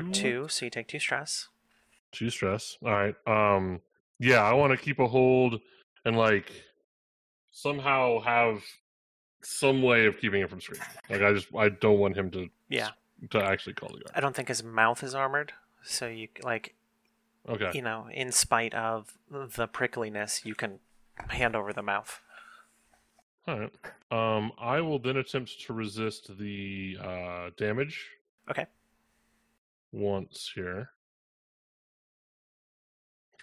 two, 0.00 0.10
two. 0.12 0.48
So 0.48 0.64
you 0.66 0.70
take 0.70 0.88
two 0.88 0.98
stress. 0.98 1.48
Two 2.12 2.30
stress. 2.30 2.76
All 2.84 2.90
right. 2.92 3.14
Um. 3.26 3.80
Yeah, 4.18 4.42
I 4.42 4.52
want 4.52 4.72
to 4.72 4.76
keep 4.76 4.98
a 4.98 5.06
hold 5.06 5.60
and 6.04 6.16
like 6.16 6.50
somehow 7.52 8.20
have 8.20 8.62
some 9.42 9.82
way 9.82 10.04
of 10.06 10.18
keeping 10.18 10.42
him 10.42 10.48
from 10.48 10.60
screaming. 10.60 10.86
Like 11.08 11.22
I 11.22 11.32
just 11.32 11.48
I 11.56 11.68
don't 11.70 11.98
want 11.98 12.16
him 12.16 12.30
to 12.32 12.48
Yeah. 12.68 12.90
to 13.30 13.42
actually 13.42 13.74
call 13.74 13.88
the 13.88 13.94
guard. 13.98 14.10
I 14.14 14.20
don't 14.20 14.36
think 14.36 14.48
his 14.48 14.62
mouth 14.62 15.02
is 15.02 15.14
armored, 15.14 15.52
so 15.82 16.06
you 16.06 16.28
like 16.42 16.74
Okay. 17.48 17.70
you 17.72 17.80
know, 17.80 18.08
in 18.12 18.32
spite 18.32 18.74
of 18.74 19.14
the 19.30 19.66
prickliness, 19.66 20.44
you 20.44 20.54
can 20.54 20.80
hand 21.28 21.56
over 21.56 21.72
the 21.72 21.82
mouth. 21.82 22.20
All 23.48 23.58
right. 23.58 23.72
Um, 24.10 24.52
I 24.58 24.80
will 24.80 24.98
then 24.98 25.16
attempt 25.16 25.60
to 25.66 25.72
resist 25.72 26.36
the 26.38 26.98
uh, 27.02 27.50
damage. 27.56 28.08
Okay. 28.50 28.66
Once 29.92 30.52
here. 30.54 30.90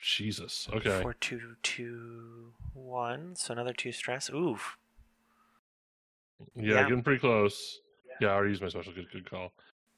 Jesus. 0.01 0.67
Okay. 0.73 1.01
Four, 1.01 1.13
two, 1.15 1.55
two, 1.63 2.53
one. 2.73 3.36
So 3.36 3.53
another 3.53 3.73
two 3.73 3.91
stress. 3.91 4.29
Oof. 4.29 4.77
Yeah, 6.55 6.75
yeah. 6.75 6.83
getting 6.83 7.03
pretty 7.03 7.19
close. 7.19 7.81
Yeah, 8.21 8.29
I 8.29 8.31
already 8.33 8.51
used 8.51 8.62
my 8.62 8.69
special. 8.69 8.93
Good, 8.93 9.12
good 9.12 9.29
call. 9.29 9.51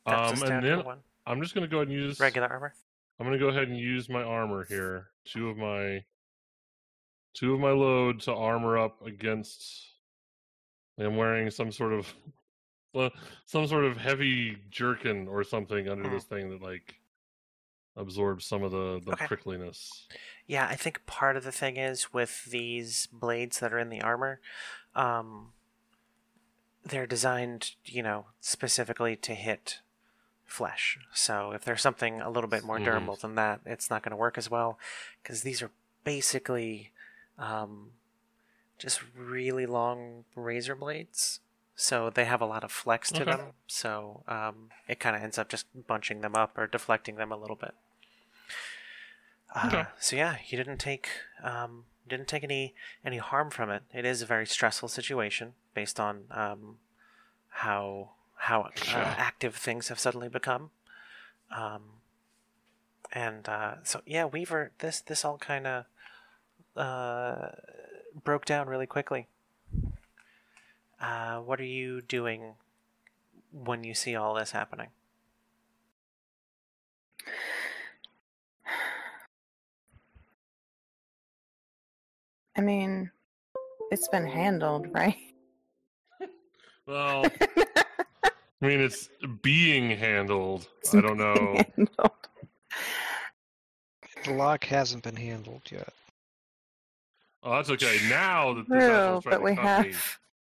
That's 0.06 0.42
Um, 0.42 0.52
and 0.52 0.66
then 0.66 0.84
one. 0.84 1.00
I'm 1.26 1.42
just 1.42 1.54
gonna 1.54 1.68
go 1.68 1.78
ahead 1.78 1.90
and 1.90 1.98
use. 1.98 2.20
Regular 2.20 2.48
armor. 2.48 2.74
I'm 3.20 3.26
gonna 3.26 3.38
go 3.38 3.50
ahead 3.50 3.68
and 3.68 3.78
use 3.78 4.10
my 4.10 4.24
armor 4.24 4.64
here. 4.64 5.10
Two 5.26 5.50
of 5.50 5.58
my. 5.58 6.04
Two 7.34 7.54
of 7.54 7.60
my 7.60 7.72
load 7.72 8.22
to 8.22 8.34
armor 8.34 8.78
up 8.78 9.06
against. 9.06 9.88
I'm 10.98 11.16
wearing 11.16 11.50
some 11.52 11.72
sort 11.72 11.94
of. 11.94 12.14
Some 13.46 13.68
sort 13.68 13.86
of 13.86 13.98
heavy 13.98 14.58
jerkin 14.72 15.28
or 15.28 15.44
something 15.44 15.88
under 15.88 16.06
Mhm. 16.10 16.12
this 16.12 16.24
thing 16.24 16.50
that 16.50 16.60
like 16.62 17.00
absorbs 17.96 18.46
some 18.46 18.64
of 18.64 18.72
the 18.72 19.00
the 19.06 19.12
Okay. 19.14 19.28
prickliness. 19.28 20.08
Yeah, 20.48 20.68
I 20.68 20.76
think 20.76 21.06
part 21.06 21.38
of 21.38 21.44
the 21.44 21.52
thing 21.52 21.78
is 21.78 22.12
with 22.12 22.46
these 22.46 23.06
blades 23.08 23.60
that 23.60 23.72
are 23.72 23.78
in 23.78 23.90
the 23.90 24.02
armor, 24.02 24.42
um, 24.96 25.54
they're 26.84 27.06
designed, 27.06 27.76
you 27.86 28.02
know, 28.02 28.26
specifically 28.40 29.16
to 29.18 29.36
hit 29.36 29.82
flesh. 30.46 30.98
So 31.14 31.52
if 31.52 31.64
there's 31.64 31.82
something 31.84 32.22
a 32.22 32.30
little 32.32 32.50
bit 32.50 32.64
more 32.64 32.80
Mhm. 32.80 32.86
durable 32.86 33.18
than 33.18 33.36
that, 33.36 33.62
it's 33.66 33.92
not 33.92 34.02
going 34.02 34.12
to 34.12 34.16
work 34.18 34.36
as 34.38 34.50
well 34.50 34.80
because 35.22 35.44
these 35.44 35.62
are 35.62 35.72
basically 36.04 36.92
um, 37.40 37.92
just 38.78 39.02
really 39.16 39.66
long 39.66 40.26
razor 40.36 40.76
blades. 40.76 41.40
So 41.76 42.10
they 42.10 42.26
have 42.26 42.42
a 42.42 42.46
lot 42.46 42.64
of 42.64 42.72
flex 42.72 43.10
to 43.14 43.22
Okay. 43.22 43.32
them. 43.32 43.42
So 43.68 44.24
um, 44.28 44.70
it 44.88 45.00
kind 45.00 45.16
of 45.16 45.24
ends 45.24 45.38
up 45.38 45.48
just 45.50 45.66
bunching 45.88 46.22
them 46.22 46.36
up 46.36 46.58
or 46.58 46.68
deflecting 46.68 47.16
them 47.16 47.32
a 47.32 47.38
little 47.38 47.56
bit. 47.56 47.74
Uh, 49.56 49.68
Okay. 49.68 49.86
So 50.00 50.16
yeah, 50.16 50.38
you 50.48 50.58
didn't 50.58 50.78
take 50.78 51.10
um, 51.42 51.86
didn't 52.08 52.28
take 52.28 52.44
any 52.44 52.76
any 53.04 53.18
harm 53.18 53.50
from 53.50 53.70
it. 53.70 53.84
It 53.94 54.06
is 54.06 54.22
a 54.22 54.26
very 54.26 54.46
stressful 54.46 54.90
situation 54.90 55.54
based 55.74 56.00
on 56.00 56.26
um, 56.32 56.78
how 57.50 58.12
how 58.36 58.62
uh, 58.64 59.14
active 59.18 59.56
things 59.56 59.88
have 59.88 60.00
suddenly 60.00 60.30
become. 60.30 60.72
Um, 61.50 61.82
and 63.12 63.48
uh, 63.50 63.76
so 63.84 64.02
yeah, 64.06 64.26
Weaver, 64.26 64.72
this 64.80 65.00
this 65.02 65.24
all 65.26 65.38
kind 65.38 65.66
of 65.66 65.86
uh, 66.80 67.50
broke 68.24 68.46
down 68.46 68.68
really 68.68 68.88
quickly. 68.88 69.28
Uh, 71.00 71.40
what 71.40 71.60
are 71.60 71.66
you 71.66 72.02
doing 72.02 72.56
when 73.52 73.84
you 73.84 73.94
see 73.94 74.16
all 74.16 74.34
this 74.34 74.52
happening? 74.52 74.88
I 82.58 82.62
mean, 82.62 83.12
it's 83.92 84.08
been 84.10 84.28
handled, 84.28 84.88
right? 84.94 85.16
Well, 86.86 87.24
I 88.62 88.66
mean, 88.66 88.82
it's 88.82 89.10
being 89.42 89.92
handled. 89.92 90.68
I 90.94 91.00
don't 91.00 91.18
know. 91.18 91.64
Handled. 91.76 92.12
The 94.26 94.34
lock 94.34 94.66
hasn't 94.66 95.04
been 95.04 95.16
handled 95.16 95.62
yet. 95.72 95.94
Oh, 97.44 97.56
that's 97.56 97.70
okay. 97.70 98.00
Now 98.10 98.54
that 98.54 98.70
this 98.70 98.84
True, 98.84 98.92
asshole's 98.92 99.24
trying 99.24 99.36
but 99.38 99.44
we 99.44 99.56
have 99.56 99.86
me, 99.86 99.94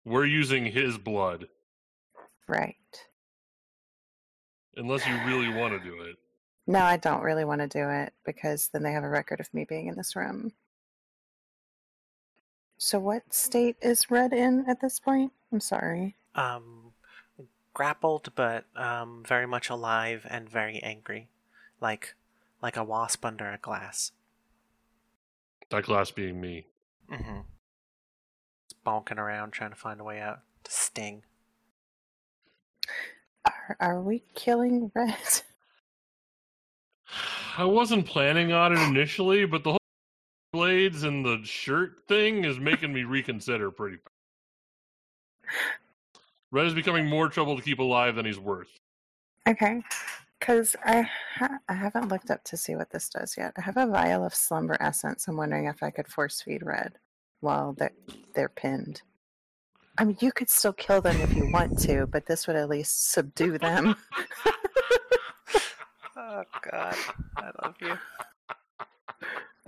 we're 0.04 0.26
using 0.26 0.64
his 0.64 0.98
blood. 0.98 1.46
right. 2.48 2.76
Unless 4.76 5.06
you 5.06 5.14
really 5.26 5.48
want 5.48 5.74
to 5.74 5.88
do 5.88 6.00
it. 6.02 6.16
No, 6.66 6.80
I 6.80 6.96
don't 6.96 7.22
really 7.22 7.44
want 7.44 7.60
to 7.60 7.66
do 7.66 7.88
it 7.88 8.12
because 8.24 8.68
then 8.68 8.82
they 8.82 8.92
have 8.92 9.04
a 9.04 9.08
record 9.08 9.40
of 9.40 9.52
me 9.52 9.64
being 9.64 9.88
in 9.88 9.96
this 9.96 10.16
room. 10.16 10.52
So, 12.78 12.98
what 12.98 13.32
state 13.32 13.76
is 13.80 14.10
Red 14.10 14.32
in 14.32 14.64
at 14.68 14.80
this 14.80 14.98
point? 14.98 15.32
I'm 15.52 15.60
sorry. 15.60 16.16
Um, 16.34 16.92
grappled, 17.74 18.32
but 18.34 18.64
um, 18.76 19.22
very 19.26 19.46
much 19.46 19.70
alive 19.70 20.26
and 20.28 20.48
very 20.48 20.82
angry, 20.82 21.28
like 21.80 22.14
like 22.62 22.76
a 22.76 22.84
wasp 22.84 23.24
under 23.24 23.50
a 23.50 23.58
glass. 23.58 24.12
That 25.70 25.84
glass 25.84 26.10
being 26.10 26.40
me. 26.40 26.66
Mm-hmm. 27.12 27.40
It's 28.64 28.80
bonking 28.86 29.18
around 29.18 29.52
trying 29.52 29.70
to 29.70 29.76
find 29.76 30.00
a 30.00 30.04
way 30.04 30.20
out 30.20 30.40
to 30.64 30.70
sting. 30.70 31.22
Are, 33.44 33.76
are 33.80 34.00
we 34.00 34.22
killing 34.34 34.90
Red? 34.94 35.16
I 37.58 37.64
wasn't 37.64 38.06
planning 38.06 38.52
on 38.52 38.72
it 38.72 38.80
initially, 38.88 39.44
but 39.44 39.62
the 39.62 39.72
whole 39.72 39.78
blades 40.52 41.02
and 41.02 41.24
the 41.24 41.40
shirt 41.44 42.02
thing 42.08 42.44
is 42.44 42.58
making 42.58 42.92
me 42.92 43.04
reconsider 43.04 43.70
pretty 43.70 43.96
fast. 43.96 44.08
Red 46.50 46.66
is 46.66 46.74
becoming 46.74 47.08
more 47.08 47.28
trouble 47.28 47.56
to 47.56 47.62
keep 47.62 47.78
alive 47.78 48.14
than 48.14 48.24
he's 48.26 48.38
worth. 48.38 48.68
Okay. 49.46 49.82
Because 50.38 50.76
I, 50.84 51.08
ha- 51.36 51.58
I 51.68 51.74
haven't 51.74 52.08
looked 52.08 52.30
up 52.30 52.42
to 52.44 52.56
see 52.56 52.74
what 52.74 52.90
this 52.90 53.08
does 53.08 53.36
yet. 53.36 53.52
I 53.56 53.60
have 53.60 53.76
a 53.76 53.86
vial 53.86 54.24
of 54.24 54.34
slumber 54.34 54.76
essence. 54.80 55.28
I'm 55.28 55.36
wondering 55.36 55.66
if 55.66 55.82
I 55.82 55.90
could 55.90 56.08
force 56.08 56.40
feed 56.40 56.62
Red 56.64 56.98
while 57.42 57.74
they're, 57.74 57.92
they're 58.34 58.48
pinned. 58.48 59.02
I 59.98 60.04
mean, 60.04 60.16
you 60.20 60.32
could 60.32 60.48
still 60.48 60.72
kill 60.72 61.02
them 61.02 61.20
if 61.20 61.34
you 61.36 61.50
want 61.52 61.78
to, 61.80 62.06
but 62.06 62.24
this 62.24 62.46
would 62.46 62.56
at 62.56 62.70
least 62.70 63.12
subdue 63.12 63.58
them. 63.58 63.94
Oh 66.34 66.44
God, 66.70 66.96
I 67.36 67.50
love 67.62 67.74
you. 67.80 67.92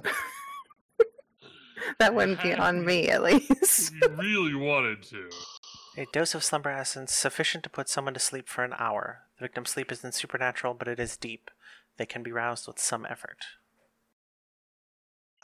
that 1.98 2.14
wouldn't 2.14 2.42
be 2.42 2.54
on 2.54 2.86
me, 2.86 3.08
at 3.10 3.22
least. 3.22 3.92
If 3.92 4.02
you 4.02 4.08
really 4.16 4.54
wanted 4.54 5.02
to. 5.02 5.28
A 5.98 6.06
dose 6.12 6.34
of 6.34 6.42
slumber 6.42 6.70
essence 6.70 7.12
sufficient 7.12 7.64
to 7.64 7.70
put 7.70 7.90
someone 7.90 8.14
to 8.14 8.20
sleep 8.20 8.48
for 8.48 8.64
an 8.64 8.72
hour. 8.78 9.24
The 9.38 9.44
victim's 9.44 9.70
sleep 9.70 9.92
isn't 9.92 10.14
supernatural, 10.14 10.72
but 10.72 10.88
it 10.88 10.98
is 10.98 11.18
deep. 11.18 11.50
They 11.98 12.06
can 12.06 12.22
be 12.22 12.32
roused 12.32 12.66
with 12.66 12.78
some 12.78 13.06
effort. 13.10 13.44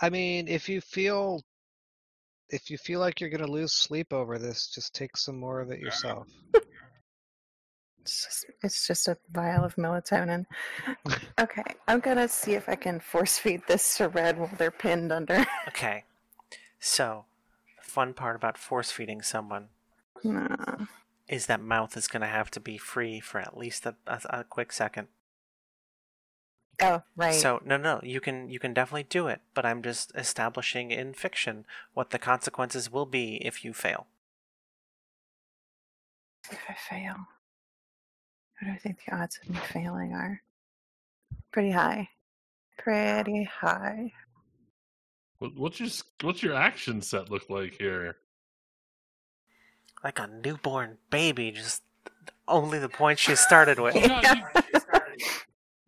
I 0.00 0.08
mean, 0.08 0.48
if 0.48 0.70
you 0.70 0.80
feel 0.80 1.42
if 2.50 2.70
you 2.70 2.78
feel 2.78 3.00
like 3.00 3.20
you're 3.20 3.30
gonna 3.30 3.46
lose 3.50 3.72
sleep 3.72 4.12
over 4.12 4.38
this, 4.38 4.68
just 4.68 4.94
take 4.94 5.16
some 5.16 5.38
more 5.38 5.60
of 5.60 5.70
it 5.70 5.80
yourself. 5.80 6.26
It's 8.02 8.24
just, 8.24 8.46
it's 8.62 8.86
just 8.86 9.08
a 9.08 9.16
vial 9.32 9.64
of 9.64 9.76
melatonin. 9.76 10.46
Okay, 11.40 11.62
I'm 11.88 12.00
gonna 12.00 12.28
see 12.28 12.52
if 12.52 12.68
I 12.68 12.74
can 12.74 13.00
force 13.00 13.38
feed 13.38 13.62
this 13.66 13.96
to 13.96 14.08
Red 14.08 14.38
while 14.38 14.50
they're 14.58 14.70
pinned 14.70 15.10
under. 15.12 15.46
Okay, 15.68 16.04
so 16.78 17.24
the 17.78 17.90
fun 17.90 18.12
part 18.14 18.36
about 18.36 18.58
force 18.58 18.90
feeding 18.90 19.22
someone 19.22 19.68
No. 20.22 20.48
is 21.28 21.46
that 21.46 21.62
mouth 21.62 21.96
is 21.96 22.08
going 22.08 22.20
to 22.20 22.26
have 22.26 22.50
to 22.52 22.60
be 22.60 22.76
free 22.76 23.20
for 23.20 23.38
at 23.40 23.56
least 23.56 23.86
a, 23.86 23.94
a, 24.06 24.20
a 24.40 24.44
quick 24.44 24.72
second. 24.72 25.08
Oh, 26.82 27.02
right. 27.16 27.34
So 27.34 27.60
no, 27.64 27.76
no, 27.76 28.00
you 28.02 28.20
can 28.20 28.48
you 28.48 28.58
can 28.58 28.72
definitely 28.72 29.04
do 29.04 29.26
it, 29.26 29.40
but 29.54 29.66
I'm 29.66 29.82
just 29.82 30.12
establishing 30.14 30.90
in 30.90 31.14
fiction 31.14 31.64
what 31.94 32.10
the 32.10 32.18
consequences 32.18 32.90
will 32.90 33.06
be 33.06 33.36
if 33.44 33.64
you 33.64 33.72
fail. 33.72 34.06
if 36.50 36.58
I 36.68 36.74
fail, 36.74 37.16
what 38.58 38.68
do 38.68 38.70
I 38.72 38.76
think 38.76 38.98
the 39.06 39.14
odds 39.14 39.38
of 39.42 39.50
me 39.50 39.58
failing 39.72 40.12
are? 40.12 40.42
Pretty 41.52 41.70
high. 41.70 42.08
Pretty 42.78 43.44
high. 43.44 44.12
What's 45.38 45.80
your 45.80 45.88
what's 46.22 46.42
your 46.42 46.54
action 46.54 47.02
set 47.02 47.30
look 47.30 47.48
like 47.48 47.74
here? 47.78 48.16
Like 50.04 50.18
a 50.18 50.26
newborn 50.26 50.98
baby, 51.10 51.50
just 51.50 51.82
only 52.48 52.78
the 52.78 52.88
points 52.88 53.22
she 53.22 53.36
started 53.36 53.78
with. 53.80 53.96
Oh, 53.96 54.00
you 54.00 54.08
got, 54.08 54.36
you, 54.36 54.99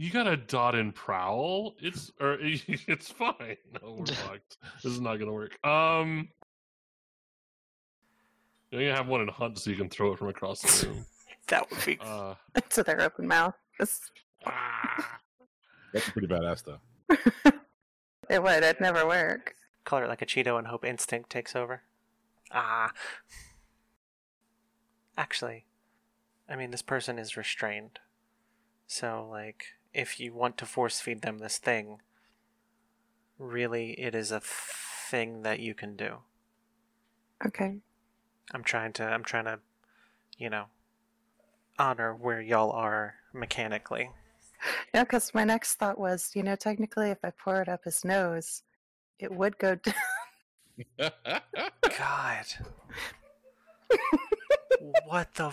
you 0.03 0.11
got 0.11 0.27
a 0.27 0.37
dot 0.37 0.75
and 0.75 0.93
prowl. 0.95 1.75
It's 1.79 2.11
or 2.21 2.37
it's 2.41 3.09
fine. 3.11 3.57
No, 3.81 3.97
we're 4.01 4.07
fucked. 4.15 4.59
This 4.83 4.93
is 4.93 5.01
not 5.01 5.17
gonna 5.17 5.33
work. 5.33 5.65
Um, 5.65 6.29
you're 8.71 8.83
gonna 8.83 8.97
have 8.97 9.07
one 9.07 9.21
in 9.21 9.29
hunt 9.29 9.59
so 9.59 9.71
you 9.71 9.77
can 9.77 9.89
throw 9.89 10.13
it 10.13 10.19
from 10.19 10.29
across 10.29 10.61
the 10.81 10.89
room. 10.89 11.07
That 11.49 11.69
would 11.71 11.85
be 11.85 11.99
Uh, 12.01 12.35
to 12.71 12.83
their 12.85 13.01
open 13.01 13.27
mouth. 13.27 13.55
It's- 13.81 14.11
Ah. 14.47 15.21
That's 15.93 16.09
pretty 16.11 16.29
badass 16.29 16.63
though. 16.65 16.81
it 18.31 18.43
would. 18.43 18.63
It'd 18.63 18.81
never 18.81 19.05
work. 19.07 19.57
Color 19.85 20.05
it 20.05 20.09
like 20.09 20.23
a 20.23 20.27
Cheeto 20.27 20.57
and 20.57 20.69
hope 20.69 20.85
instinct 20.85 21.31
takes 21.31 21.55
over. 21.57 21.83
Ah. 22.53 22.93
Actually, 25.19 25.65
I 26.49 26.57
mean, 26.57 26.71
this 26.71 26.81
person 26.83 27.19
is 27.19 27.37
restrained. 27.37 27.99
So, 28.87 29.27
like, 29.31 29.65
if 29.95 30.19
you 30.21 30.33
want 30.33 30.57
to 30.59 30.67
force 30.67 31.01
feed 31.01 31.23
them 31.23 31.39
this 31.39 31.59
thing, 31.59 32.01
really, 33.39 33.93
it 34.01 34.15
is 34.15 34.31
a 34.33 34.41
thing 34.41 35.43
that 35.43 35.61
you 35.61 35.75
can 35.75 35.97
do. 35.97 36.19
Okay. 37.45 37.77
I'm 38.53 38.65
trying 38.65 38.93
to, 38.95 39.05
I'm 39.05 39.25
trying 39.25 39.45
to, 39.45 39.59
you 40.39 40.51
know, 40.51 40.67
honor 41.79 42.15
where 42.15 42.41
y'all 42.41 42.71
are 42.71 43.15
mechanically. 43.33 44.11
Yeah, 44.95 45.05
because 45.05 45.35
my 45.35 45.45
next 45.45 45.75
thought 45.75 45.99
was, 45.99 46.31
you 46.35 46.43
know, 46.43 46.55
technically, 46.55 47.11
if 47.11 47.19
I 47.25 47.31
pour 47.31 47.61
it 47.63 47.69
up 47.69 47.85
his 47.85 48.05
nose, 48.05 48.63
it 49.19 49.33
would 49.33 49.59
go 49.59 49.75
down. 49.75 51.11
God. 51.99 52.47
what 55.07 55.35
the 55.35 55.51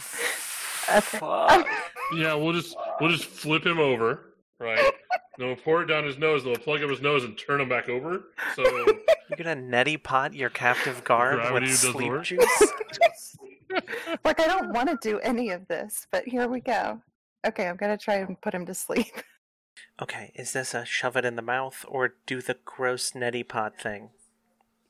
Okay. 0.89 1.17
fuck? 1.19 1.67
Yeah, 2.15 2.35
we'll 2.35 2.53
just 2.53 2.75
we'll 2.99 3.11
just 3.11 3.25
flip 3.25 3.65
him 3.65 3.79
over, 3.79 4.28
right? 4.59 4.91
Then 5.37 5.47
we'll 5.47 5.55
pour 5.55 5.81
it 5.81 5.85
down 5.87 6.03
his 6.03 6.17
nose. 6.17 6.43
Then 6.43 6.51
we'll 6.51 6.61
plug 6.61 6.83
up 6.83 6.89
his 6.89 7.01
nose 7.01 7.23
and 7.23 7.37
turn 7.37 7.61
him 7.61 7.69
back 7.69 7.89
over. 7.89 8.23
So 8.55 8.63
You're 8.63 9.37
gonna 9.37 9.55
neti 9.55 10.01
pot 10.01 10.33
your 10.33 10.49
captive 10.49 11.03
guard 11.03 11.35
Gravity 11.35 11.53
with 11.53 11.63
doesn't 11.69 11.91
sleep 11.93 12.09
work? 12.09 12.23
juice? 12.23 12.63
like, 14.25 14.39
I 14.39 14.47
don't 14.47 14.73
want 14.73 14.89
to 14.89 14.97
do 15.01 15.19
any 15.19 15.51
of 15.51 15.67
this, 15.67 16.07
but 16.11 16.25
here 16.27 16.47
we 16.47 16.59
go. 16.59 17.01
Okay, 17.47 17.67
I'm 17.67 17.77
going 17.77 17.95
to 17.95 18.03
try 18.03 18.15
and 18.15 18.39
put 18.41 18.53
him 18.53 18.65
to 18.65 18.73
sleep. 18.73 19.07
Okay, 20.01 20.31
is 20.35 20.51
this 20.51 20.73
a 20.73 20.83
shove 20.83 21.15
it 21.15 21.23
in 21.23 21.37
the 21.37 21.41
mouth 21.41 21.85
or 21.87 22.15
do 22.25 22.41
the 22.41 22.57
gross 22.65 23.11
neti 23.11 23.47
pot 23.47 23.79
thing? 23.79 24.09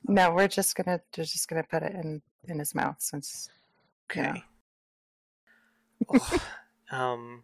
No, 0.06 0.32
we're 0.32 0.48
just 0.48 0.74
going 0.74 0.86
to 0.86 1.00
we're 1.16 1.24
just 1.24 1.48
going 1.48 1.62
to 1.62 1.68
put 1.68 1.84
it 1.84 1.94
in, 1.94 2.20
in 2.48 2.58
his 2.58 2.74
mouth 2.74 2.96
since 2.98 3.48
Yeah. 4.16 4.30
Okay. 4.30 4.44
Ugh. 6.12 6.40
um, 6.90 7.42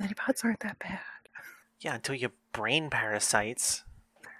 neti 0.00 0.16
pots 0.16 0.44
aren't 0.44 0.60
that 0.60 0.78
bad. 0.78 1.00
Yeah, 1.84 1.94
until 1.94 2.16
you 2.16 2.32
brain 2.52 2.90
parasites. 2.90 3.84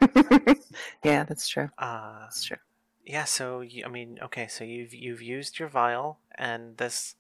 yeah, 1.05 1.25
that's 1.25 1.49
true. 1.49 1.71
Uh, 1.79 2.29
That's 2.29 2.45
true. 2.45 2.59
yeah. 3.05 3.25
So 3.25 3.61
you, 3.61 3.85
I 3.85 3.89
mean, 3.89 4.19
okay. 4.23 4.47
So 4.49 4.65
you've 4.65 4.95
you've 4.95 5.23
used 5.23 5.59
your 5.59 5.69
vial, 5.69 6.21
and 6.37 6.77
this 6.79 7.17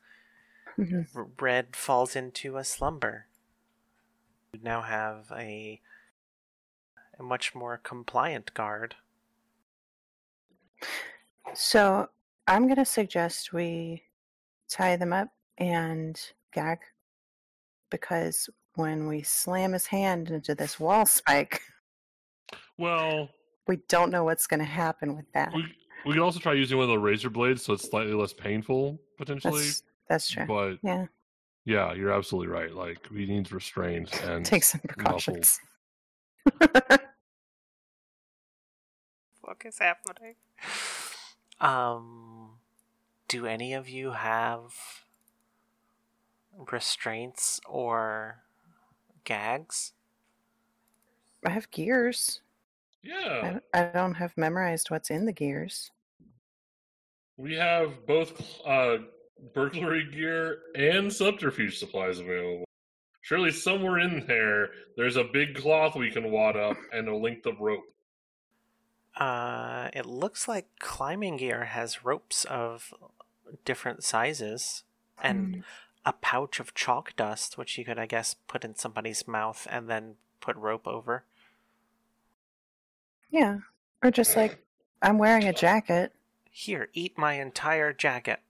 Mhm. 0.78 1.06
r- 1.14 1.28
red 1.40 1.76
falls 1.76 2.14
into 2.14 2.58
a 2.58 2.64
slumber. 2.64 3.26
You 4.54 4.60
now 4.62 4.80
have 4.80 5.30
a 5.32 5.82
a 7.18 7.24
much 7.24 7.56
more 7.56 7.76
compliant 7.76 8.54
guard. 8.54 8.94
So 11.54 12.08
I'm 12.46 12.64
going 12.66 12.76
to 12.76 12.84
suggest 12.84 13.52
we 13.52 14.04
tie 14.68 14.96
them 14.96 15.12
up 15.12 15.30
and 15.58 16.20
gag 16.52 16.80
because 17.90 18.48
when 18.74 19.06
we 19.06 19.22
slam 19.22 19.72
his 19.72 19.86
hand 19.86 20.30
into 20.30 20.54
this 20.54 20.80
wall 20.80 21.06
spike, 21.20 21.62
well, 22.78 23.28
we 23.66 23.78
don't 23.88 24.10
know 24.10 24.24
what's 24.24 24.46
going 24.46 24.60
to 24.60 24.66
happen 24.66 25.16
with 25.16 25.30
that. 25.32 25.52
we 25.54 25.64
we 26.06 26.12
can 26.12 26.22
also 26.22 26.38
try 26.38 26.52
using 26.52 26.76
one 26.76 26.84
of 26.84 26.90
the 26.90 26.98
razor 26.98 27.30
blades, 27.30 27.64
so 27.64 27.72
it's 27.72 27.88
slightly 27.88 28.12
less 28.12 28.32
painful 28.32 28.98
potentially. 29.16 29.62
That's 29.62 29.82
that's 30.08 30.30
true. 30.30 30.44
But 30.46 30.78
Yeah, 30.82 31.06
yeah, 31.64 31.94
you're 31.94 32.12
absolutely 32.12 32.52
right. 32.52 32.74
Like 32.74 32.98
he 33.10 33.26
needs 33.26 33.52
restraint 33.52 34.22
and 34.22 34.44
take 34.44 34.64
some 34.64 34.80
muffled. 34.84 35.04
precautions. 35.04 35.60
fuck 39.44 39.64
is 39.64 39.78
happening? 39.78 40.34
Um, 41.60 42.58
do 43.28 43.46
any 43.46 43.72
of 43.72 43.88
you 43.88 44.12
have 44.12 44.74
restraints 46.70 47.60
or 47.66 48.43
gags? 49.24 49.92
I 51.44 51.50
have 51.50 51.70
gears. 51.70 52.40
yeah, 53.02 53.58
I, 53.74 53.80
I 53.80 53.90
don't 53.92 54.14
have 54.14 54.36
memorized 54.36 54.90
what's 54.90 55.10
in 55.10 55.26
the 55.26 55.32
gears. 55.32 55.90
we 57.36 57.54
have 57.54 58.06
both 58.06 58.60
uh, 58.66 58.98
burglary 59.54 60.08
gear 60.10 60.58
and 60.76 61.12
subterfuge 61.12 61.78
supplies 61.78 62.18
available. 62.20 62.64
Surely 63.22 63.50
somewhere 63.50 64.00
in 64.00 64.24
there, 64.26 64.68
there's 64.96 65.16
a 65.16 65.24
big 65.24 65.54
cloth 65.54 65.96
we 65.96 66.10
can 66.10 66.30
wad 66.30 66.56
up 66.56 66.76
and 66.92 67.08
a 67.08 67.16
length 67.16 67.46
of 67.46 67.60
rope. 67.60 67.84
Uh, 69.16 69.88
it 69.92 70.06
looks 70.06 70.46
like 70.48 70.66
climbing 70.78 71.36
gear 71.36 71.64
has 71.64 72.04
ropes 72.04 72.44
of 72.44 72.92
different 73.64 74.02
sizes 74.02 74.82
and 75.22 75.64
a 76.04 76.12
pouch 76.12 76.60
of 76.60 76.74
chalk 76.74 77.16
dust, 77.16 77.56
which 77.56 77.78
you 77.78 77.84
could, 77.84 77.98
I 77.98 78.06
guess, 78.06 78.34
put 78.46 78.64
in 78.64 78.74
somebody's 78.74 79.26
mouth 79.26 79.66
and 79.70 79.88
then 79.88 80.16
put 80.40 80.56
rope 80.56 80.86
over. 80.86 81.24
Yeah, 83.30 83.58
or 84.02 84.10
just 84.10 84.36
like 84.36 84.58
I'm 85.02 85.18
wearing 85.18 85.44
a 85.44 85.52
jacket. 85.52 86.12
Here, 86.50 86.88
eat 86.92 87.18
my 87.18 87.34
entire 87.34 87.92
jacket. 87.92 88.40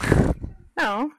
No, 0.78 1.10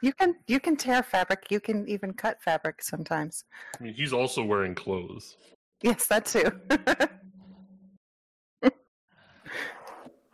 you 0.00 0.14
can 0.14 0.36
you 0.46 0.58
can 0.58 0.74
tear 0.74 1.02
fabric. 1.02 1.48
You 1.50 1.60
can 1.60 1.86
even 1.86 2.14
cut 2.14 2.42
fabric 2.42 2.80
sometimes. 2.82 3.44
I 3.78 3.82
mean, 3.82 3.92
he's 3.92 4.14
also 4.14 4.42
wearing 4.42 4.74
clothes. 4.74 5.36
Yes, 5.82 6.06
that 6.06 6.24
too. 6.24 6.50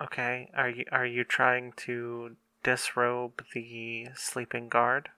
Okay, 0.01 0.49
are 0.55 0.71
you 0.71 0.85
are 0.93 1.07
you 1.07 1.25
trying 1.25 1.73
to 1.79 2.37
disrobe 2.69 3.43
the 3.55 4.09
sleeping 4.15 4.69
guard? 4.69 5.09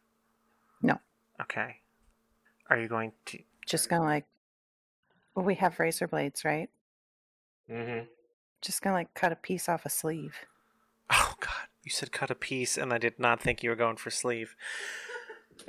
No. 0.83 1.01
Okay. 1.41 1.77
Are 2.69 2.79
you 2.79 2.87
going 2.87 3.13
to? 3.27 3.39
just 3.67 3.89
gonna 3.89 4.05
like. 4.05 4.25
Well, 5.35 5.45
we 5.45 5.55
have 5.57 5.79
razor 5.81 6.07
blades, 6.09 6.45
right? 6.45 6.69
Mm-hmm. 7.71 8.05
Just 8.61 8.83
gonna 8.83 8.95
like 8.95 9.15
cut 9.15 9.33
a 9.33 9.37
piece 9.37 9.69
off 9.69 9.85
a 9.85 9.89
sleeve. 9.91 10.35
Oh 11.11 11.35
God! 11.41 11.67
You 11.85 11.91
said 11.91 12.13
cut 12.13 12.31
a 12.31 12.37
piece, 12.37 12.77
and 12.79 12.93
I 12.93 12.99
did 12.99 13.19
not 13.19 13.41
think 13.41 13.63
you 13.63 13.71
were 13.71 13.77
going 13.77 13.97
for 13.97 14.11
sleeve. 14.11 14.55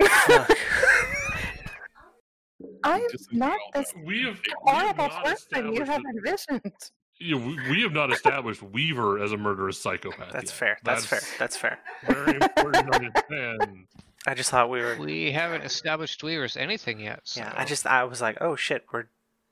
I'm 2.84 3.02
not 3.32 3.58
this 3.74 3.92
We 4.04 4.22
have, 4.22 4.40
we 4.40 4.72
have 4.72 4.96
horrible 4.96 5.08
person 5.24 5.72
you 5.74 5.82
established 5.82 6.48
have 6.48 6.62
that- 6.62 6.90
envisioned. 7.22 7.56
Yeah, 7.56 7.64
we, 7.64 7.70
we 7.76 7.82
have 7.82 7.92
not 7.92 8.12
established 8.12 8.62
Weaver 8.62 9.22
as 9.22 9.32
a 9.32 9.36
murderous 9.36 9.80
psychopath. 9.80 10.32
That's 10.32 10.50
yet. 10.50 10.58
fair. 10.58 10.78
That's, 10.84 11.06
fair. 11.06 11.20
That's 11.38 11.56
fair. 11.56 11.78
Very 12.06 12.38
important 12.40 12.92
to 12.92 12.94
understand. 12.94 13.86
I 14.26 14.34
just 14.34 14.50
thought 14.50 14.70
we 14.70 14.80
were. 14.80 14.96
We 14.96 15.32
haven't 15.32 15.62
established 15.62 16.22
Weaver 16.22 16.44
as 16.44 16.56
anything 16.56 17.00
yet. 17.00 17.20
So. 17.24 17.40
Yeah, 17.40 17.52
I 17.56 17.64
just 17.64 17.86
I 17.86 18.04
was 18.04 18.20
like, 18.20 18.38
oh 18.40 18.54
shit, 18.54 18.84
we're 18.92 19.06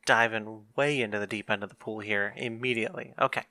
diving 0.07 0.63
way 0.77 1.01
into 1.01 1.19
the 1.19 1.27
deep 1.27 1.51
end 1.51 1.63
of 1.63 1.69
the 1.69 1.75
pool 1.75 2.01
here 2.01 2.33
immediately. 2.37 3.13
Okay. 3.21 3.43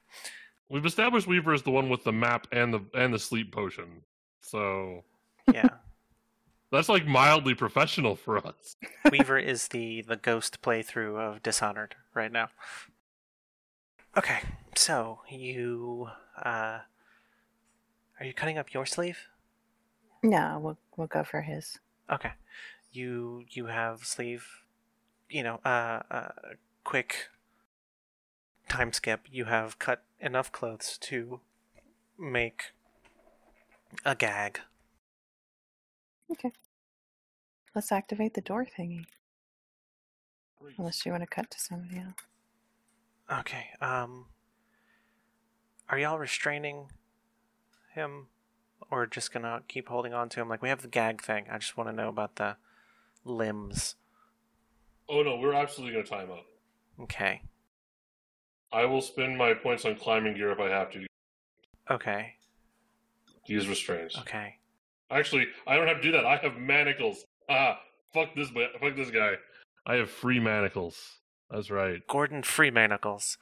We've 0.69 0.85
established 0.85 1.27
Weaver 1.27 1.53
as 1.53 1.63
the 1.63 1.71
one 1.71 1.89
with 1.89 2.03
the 2.03 2.13
map 2.13 2.47
and 2.51 2.73
the 2.73 2.81
and 2.93 3.13
the 3.13 3.19
sleep 3.19 3.51
potion. 3.51 4.03
So 4.41 5.03
Yeah. 5.51 5.69
that's 6.71 6.89
like 6.89 7.05
mildly 7.05 7.53
professional 7.53 8.15
for 8.15 8.37
us. 8.37 8.75
Weaver 9.11 9.39
is 9.39 9.69
the 9.69 10.01
the 10.03 10.15
ghost 10.15 10.61
playthrough 10.61 11.19
of 11.19 11.43
Dishonored 11.43 11.95
right 12.13 12.31
now. 12.31 12.49
Okay, 14.17 14.39
so 14.75 15.19
you 15.29 16.09
uh 16.43 16.79
are 18.19 18.25
you 18.25 18.33
cutting 18.33 18.57
up 18.57 18.73
your 18.73 18.85
sleeve? 18.85 19.27
No, 20.23 20.59
we'll 20.61 20.77
we'll 20.97 21.07
go 21.07 21.23
for 21.23 21.41
his. 21.41 21.79
Okay. 22.11 22.31
You 22.91 23.45
you 23.49 23.67
have 23.67 24.05
sleeve 24.05 24.63
you 25.29 25.43
know, 25.43 25.59
uh 25.63 26.01
uh 26.09 26.29
quick 26.83 27.29
time 28.67 28.91
skip. 28.93 29.21
You 29.31 29.45
have 29.45 29.79
cut 29.79 30.03
enough 30.19 30.51
clothes 30.51 30.97
to 31.01 31.39
make 32.17 32.73
a 34.05 34.15
gag. 34.15 34.61
Okay, 36.31 36.51
let's 37.73 37.91
activate 37.91 38.35
the 38.35 38.41
door 38.41 38.65
thingy. 38.65 39.05
Unless 40.77 41.05
you 41.05 41.11
want 41.11 41.23
to 41.23 41.27
cut 41.27 41.49
to 41.51 41.59
somebody 41.59 41.97
else. 41.97 42.28
Okay. 43.31 43.67
Um 43.81 44.25
Are 45.89 45.97
y'all 45.99 46.19
restraining 46.19 46.87
him 47.93 48.27
or 48.91 49.05
just 49.05 49.31
going 49.33 49.43
to 49.43 49.61
keep 49.67 49.89
holding 49.89 50.13
on 50.13 50.29
to 50.29 50.39
him 50.41 50.47
like 50.49 50.61
we 50.61 50.69
have 50.69 50.81
the 50.81 50.87
gag 50.87 51.21
thing. 51.21 51.45
I 51.51 51.57
just 51.57 51.77
want 51.77 51.89
to 51.89 51.95
know 51.95 52.07
about 52.09 52.35
the 52.37 52.55
limbs. 53.23 53.95
Oh 55.07 55.21
no, 55.23 55.37
we're 55.37 55.53
absolutely 55.53 55.93
gonna 55.93 56.05
time 56.05 56.31
up. 56.31 56.45
Okay. 57.01 57.41
I 58.71 58.85
will 58.85 59.01
spend 59.01 59.37
my 59.37 59.53
points 59.55 59.85
on 59.85 59.95
climbing 59.95 60.35
gear 60.35 60.51
if 60.51 60.59
I 60.59 60.69
have 60.69 60.91
to 60.91 61.05
Okay. 61.89 62.35
use 63.47 63.67
restraints. 63.67 64.17
Okay. 64.19 64.55
Actually, 65.09 65.47
I 65.65 65.75
don't 65.75 65.87
have 65.87 65.97
to 65.97 66.03
do 66.03 66.11
that. 66.11 66.25
I 66.25 66.37
have 66.37 66.57
manacles. 66.57 67.23
Ah, 67.51 67.79
fuck 68.13 68.35
this, 68.35 68.49
fuck 68.79 68.95
this 68.95 69.09
guy. 69.09 69.33
I 69.87 69.95
have 69.95 70.11
free 70.11 70.39
manacles. 70.39 71.17
That's 71.51 71.69
right. 71.71 72.05
Gordon 72.07 72.41
Freemanacles. 72.43 73.37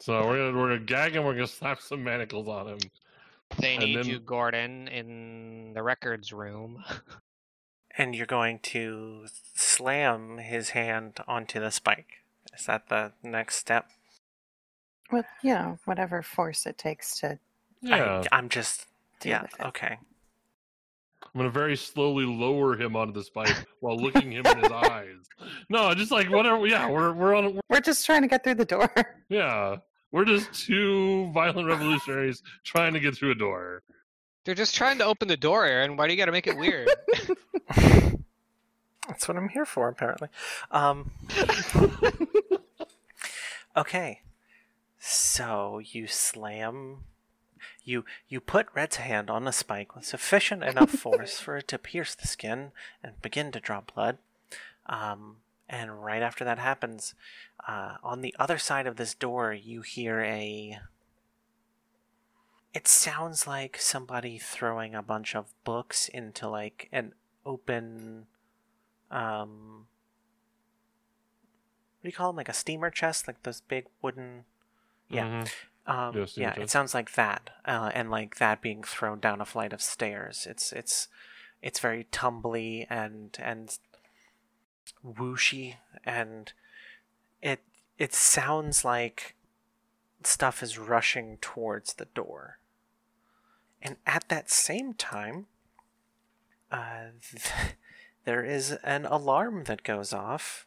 So 0.00 0.26
we're 0.26 0.38
gonna 0.52 0.58
we're 0.58 0.68
gonna 0.68 0.80
gag 0.80 1.12
him. 1.14 1.24
We're 1.24 1.34
gonna 1.34 1.46
slap 1.46 1.80
some 1.82 2.02
manacles 2.02 2.48
on 2.48 2.68
him. 2.68 2.78
They 3.58 3.74
And 3.76 3.84
need 3.84 3.96
then- 3.98 4.06
you, 4.06 4.18
Gordon, 4.20 4.88
in 4.88 5.72
the 5.74 5.82
records 5.82 6.32
room. 6.32 6.84
And 7.98 8.14
you're 8.14 8.24
going 8.24 8.60
to 8.60 9.26
slam 9.56 10.38
his 10.38 10.70
hand 10.70 11.18
onto 11.26 11.58
the 11.58 11.70
spike. 11.72 12.22
Is 12.56 12.64
that 12.66 12.88
the 12.88 13.12
next 13.22 13.56
step? 13.56 13.90
With 15.10 15.26
you 15.42 15.54
know 15.54 15.78
whatever 15.86 16.22
force 16.22 16.66
it 16.66 16.78
takes 16.78 17.18
to 17.18 17.40
Yeah, 17.82 18.22
I, 18.32 18.36
I'm 18.36 18.48
just. 18.48 18.86
yeah, 19.24 19.42
with 19.42 19.54
it. 19.58 19.66
okay. 19.66 19.98
I'm 21.32 21.38
gonna 21.38 21.50
very 21.50 21.76
slowly 21.76 22.24
lower 22.24 22.76
him 22.76 22.96
onto 22.96 23.12
this 23.12 23.30
bike 23.30 23.54
while 23.80 23.96
looking 23.96 24.32
him 24.32 24.44
in 24.46 24.58
his 24.58 24.72
eyes. 24.72 25.16
No, 25.68 25.94
just 25.94 26.10
like 26.10 26.28
whatever. 26.28 26.66
Yeah, 26.66 26.90
we're 26.90 27.12
we're 27.12 27.34
on. 27.34 27.54
We're, 27.54 27.60
We're 27.68 27.80
just 27.80 28.04
trying 28.04 28.22
to 28.22 28.28
get 28.28 28.42
through 28.42 28.56
the 28.56 28.64
door. 28.64 28.90
yeah, 29.28 29.76
we're 30.10 30.24
just 30.24 30.52
two 30.52 31.30
violent 31.32 31.68
revolutionaries 31.68 32.42
trying 32.64 32.94
to 32.94 33.00
get 33.00 33.14
through 33.14 33.30
a 33.30 33.34
door. 33.36 33.82
They're 34.44 34.54
just 34.54 34.74
trying 34.74 34.98
to 34.98 35.04
open 35.04 35.28
the 35.28 35.36
door, 35.36 35.66
Aaron. 35.66 35.96
Why 35.96 36.06
do 36.06 36.12
you 36.12 36.18
gotta 36.18 36.32
make 36.32 36.46
it 36.46 36.56
weird? 36.56 36.88
That's 39.08 39.28
what 39.28 39.36
I'm 39.36 39.48
here 39.48 39.66
for, 39.66 39.88
apparently. 39.88 40.28
Um, 40.70 41.10
okay, 43.76 44.20
so 44.98 45.80
you 45.84 46.06
slam, 46.06 47.04
you 47.84 48.04
you 48.28 48.40
put 48.40 48.68
Red's 48.74 48.96
hand 48.96 49.30
on 49.30 49.44
the 49.44 49.52
spike 49.52 49.94
with 49.94 50.04
sufficient 50.04 50.62
enough 50.64 50.90
force 50.90 51.38
for 51.40 51.56
it 51.58 51.68
to 51.68 51.78
pierce 51.78 52.14
the 52.14 52.26
skin 52.28 52.72
and 53.02 53.20
begin 53.22 53.52
to 53.52 53.60
draw 53.60 53.80
blood. 53.80 54.18
Um, 54.86 55.36
and 55.68 56.02
right 56.04 56.22
after 56.22 56.44
that 56.44 56.58
happens, 56.58 57.14
uh, 57.66 57.96
on 58.02 58.22
the 58.22 58.34
other 58.38 58.58
side 58.58 58.86
of 58.86 58.96
this 58.96 59.14
door, 59.14 59.52
you 59.52 59.82
hear 59.82 60.20
a. 60.20 60.78
It 62.72 62.86
sounds 62.86 63.46
like 63.46 63.78
somebody 63.78 64.38
throwing 64.38 64.94
a 64.94 65.02
bunch 65.02 65.34
of 65.34 65.52
books 65.64 66.08
into 66.08 66.48
like 66.48 66.88
an 66.92 67.14
open 67.44 68.26
um 69.10 69.86
what 71.98 72.02
do 72.04 72.08
you 72.08 72.12
call 72.12 72.28
them 72.28 72.36
like 72.36 72.48
a 72.48 72.52
steamer 72.52 72.90
chest 72.90 73.26
like 73.26 73.42
those 73.42 73.60
big 73.62 73.86
wooden 74.02 74.44
yeah 75.08 75.24
Mhm. 75.24 75.52
Um 75.86 76.16
Yeah, 76.16 76.26
yeah 76.34 76.54
it 76.56 76.70
sounds 76.70 76.94
like 76.94 77.14
that 77.14 77.50
uh, 77.64 77.90
and 77.94 78.10
like 78.10 78.36
that 78.36 78.60
being 78.60 78.82
thrown 78.82 79.20
down 79.20 79.40
a 79.40 79.44
flight 79.44 79.72
of 79.72 79.82
stairs 79.82 80.46
it's 80.48 80.72
it's 80.72 81.08
it's 81.62 81.80
very 81.80 82.06
tumbly 82.12 82.86
and 82.90 83.36
and 83.40 83.78
whooshy 85.04 85.76
and 86.04 86.52
it 87.42 87.60
it 87.98 88.14
sounds 88.14 88.84
like 88.84 89.34
stuff 90.22 90.62
is 90.62 90.78
rushing 90.78 91.38
towards 91.40 91.94
the 91.94 92.06
door 92.06 92.58
and 93.82 93.96
at 94.06 94.28
that 94.28 94.50
same 94.50 94.92
time 94.94 95.46
uh, 96.70 97.06
there 98.24 98.44
is 98.44 98.72
an 98.84 99.06
alarm 99.06 99.64
that 99.64 99.82
goes 99.82 100.12
off. 100.12 100.66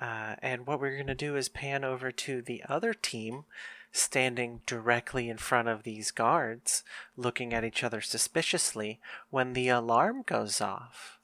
Uh, 0.00 0.36
and 0.42 0.66
what 0.66 0.80
we're 0.80 0.94
going 0.94 1.06
to 1.08 1.14
do 1.14 1.36
is 1.36 1.48
pan 1.48 1.84
over 1.84 2.12
to 2.12 2.40
the 2.42 2.62
other 2.68 2.94
team 2.94 3.44
standing 3.90 4.60
directly 4.66 5.28
in 5.28 5.38
front 5.38 5.68
of 5.68 5.82
these 5.82 6.10
guards, 6.10 6.84
looking 7.16 7.52
at 7.52 7.64
each 7.64 7.82
other 7.82 8.00
suspiciously 8.00 9.00
when 9.30 9.52
the 9.54 9.68
alarm 9.68 10.22
goes 10.26 10.60
off. 10.60 11.18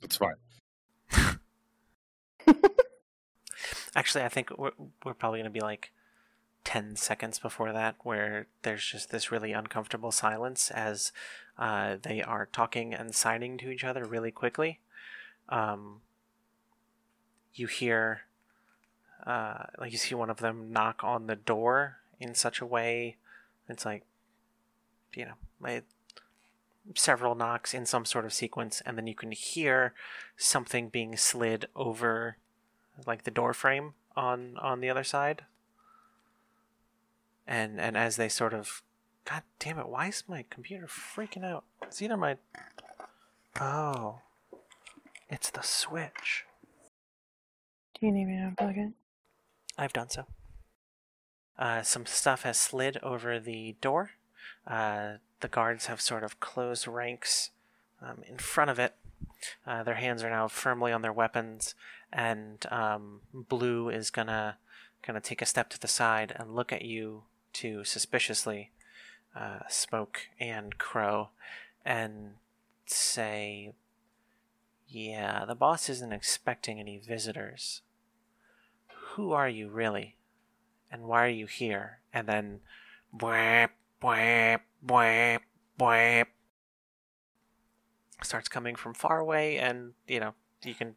That's 0.00 0.18
fine. 0.18 0.36
Actually, 3.96 4.24
I 4.24 4.28
think 4.28 4.56
we're, 4.56 4.72
we're 5.04 5.14
probably 5.14 5.38
going 5.40 5.50
to 5.52 5.58
be 5.58 5.60
like 5.60 5.90
10 6.64 6.96
seconds 6.96 7.38
before 7.38 7.72
that, 7.72 7.96
where 8.02 8.46
there's 8.62 8.84
just 8.84 9.10
this 9.10 9.32
really 9.32 9.52
uncomfortable 9.52 10.12
silence 10.12 10.70
as 10.70 11.12
uh, 11.58 11.96
they 12.02 12.22
are 12.22 12.46
talking 12.46 12.92
and 12.92 13.14
signing 13.14 13.56
to 13.58 13.70
each 13.70 13.84
other 13.84 14.04
really 14.04 14.30
quickly. 14.30 14.80
Um, 15.48 16.02
you 17.58 17.66
hear, 17.66 18.22
uh, 19.26 19.64
like, 19.78 19.92
you 19.92 19.98
see 19.98 20.14
one 20.14 20.30
of 20.30 20.38
them 20.38 20.72
knock 20.72 21.02
on 21.02 21.26
the 21.26 21.36
door 21.36 21.98
in 22.20 22.34
such 22.34 22.60
a 22.60 22.66
way 22.66 23.16
it's 23.68 23.84
like, 23.84 24.04
you 25.14 25.24
know, 25.24 25.34
like 25.60 25.84
several 26.94 27.34
knocks 27.34 27.74
in 27.74 27.86
some 27.86 28.04
sort 28.04 28.24
of 28.24 28.32
sequence, 28.32 28.82
and 28.86 28.96
then 28.96 29.06
you 29.06 29.14
can 29.14 29.32
hear 29.32 29.94
something 30.36 30.88
being 30.88 31.16
slid 31.16 31.66
over 31.74 32.36
like 33.06 33.24
the 33.24 33.30
door 33.30 33.52
frame 33.52 33.94
on 34.16 34.56
on 34.58 34.80
the 34.80 34.90
other 34.90 35.04
side. 35.04 35.42
And 37.46 37.80
and 37.80 37.96
as 37.96 38.16
they 38.16 38.28
sort 38.28 38.54
of 38.54 38.82
god 39.24 39.42
damn 39.58 39.78
it 39.78 39.88
why 39.88 40.06
is 40.06 40.24
my 40.28 40.44
computer 40.48 40.86
freaking 40.86 41.44
out? 41.44 41.64
It's 41.82 42.02
either 42.02 42.16
my 42.16 42.36
oh 43.60 44.20
it's 45.28 45.50
the 45.50 45.62
switch 45.62 46.44
Do 47.98 48.06
you 48.06 48.12
need 48.12 48.26
me 48.26 48.36
to 48.36 48.52
unplug 48.62 48.76
it? 48.76 48.92
i've 49.78 49.92
done 49.92 50.08
so. 50.08 50.24
Uh, 51.58 51.82
some 51.82 52.06
stuff 52.06 52.42
has 52.42 52.58
slid 52.58 52.98
over 53.02 53.38
the 53.38 53.76
door. 53.80 54.12
Uh, 54.66 55.14
the 55.40 55.48
guards 55.48 55.86
have 55.86 56.00
sort 56.00 56.24
of 56.24 56.40
closed 56.40 56.86
ranks 56.86 57.50
um, 58.02 58.22
in 58.28 58.38
front 58.38 58.70
of 58.70 58.78
it. 58.78 58.94
Uh, 59.66 59.82
their 59.82 59.94
hands 59.94 60.22
are 60.22 60.30
now 60.30 60.48
firmly 60.48 60.92
on 60.92 61.02
their 61.02 61.12
weapons 61.12 61.74
and 62.12 62.66
um, 62.70 63.20
blue 63.32 63.88
is 63.88 64.10
gonna 64.10 64.58
gonna 65.06 65.20
take 65.20 65.42
a 65.42 65.46
step 65.46 65.68
to 65.70 65.80
the 65.80 65.88
side 65.88 66.32
and 66.36 66.54
look 66.54 66.72
at 66.72 66.82
you 66.82 67.22
two 67.52 67.84
suspiciously 67.84 68.70
uh, 69.34 69.60
smoke 69.68 70.22
and 70.40 70.78
crow 70.78 71.28
and 71.84 72.34
say 72.86 73.72
yeah 74.88 75.44
the 75.44 75.54
boss 75.54 75.88
isn't 75.88 76.12
expecting 76.12 76.80
any 76.80 76.98
visitors 76.98 77.82
who 79.16 79.32
are 79.32 79.48
you 79.48 79.68
really 79.68 80.14
and 80.90 81.02
why 81.02 81.24
are 81.24 81.30
you 81.30 81.46
here 81.46 82.00
and 82.12 82.28
then 82.28 82.60
bwap, 83.16 83.70
bwap, 84.02 84.60
bwap, 84.86 85.40
bwap, 85.78 86.26
starts 88.22 88.48
coming 88.48 88.76
from 88.76 88.92
far 88.92 89.18
away 89.18 89.56
and 89.56 89.94
you 90.06 90.20
know 90.20 90.34
you 90.62 90.74
can 90.74 90.94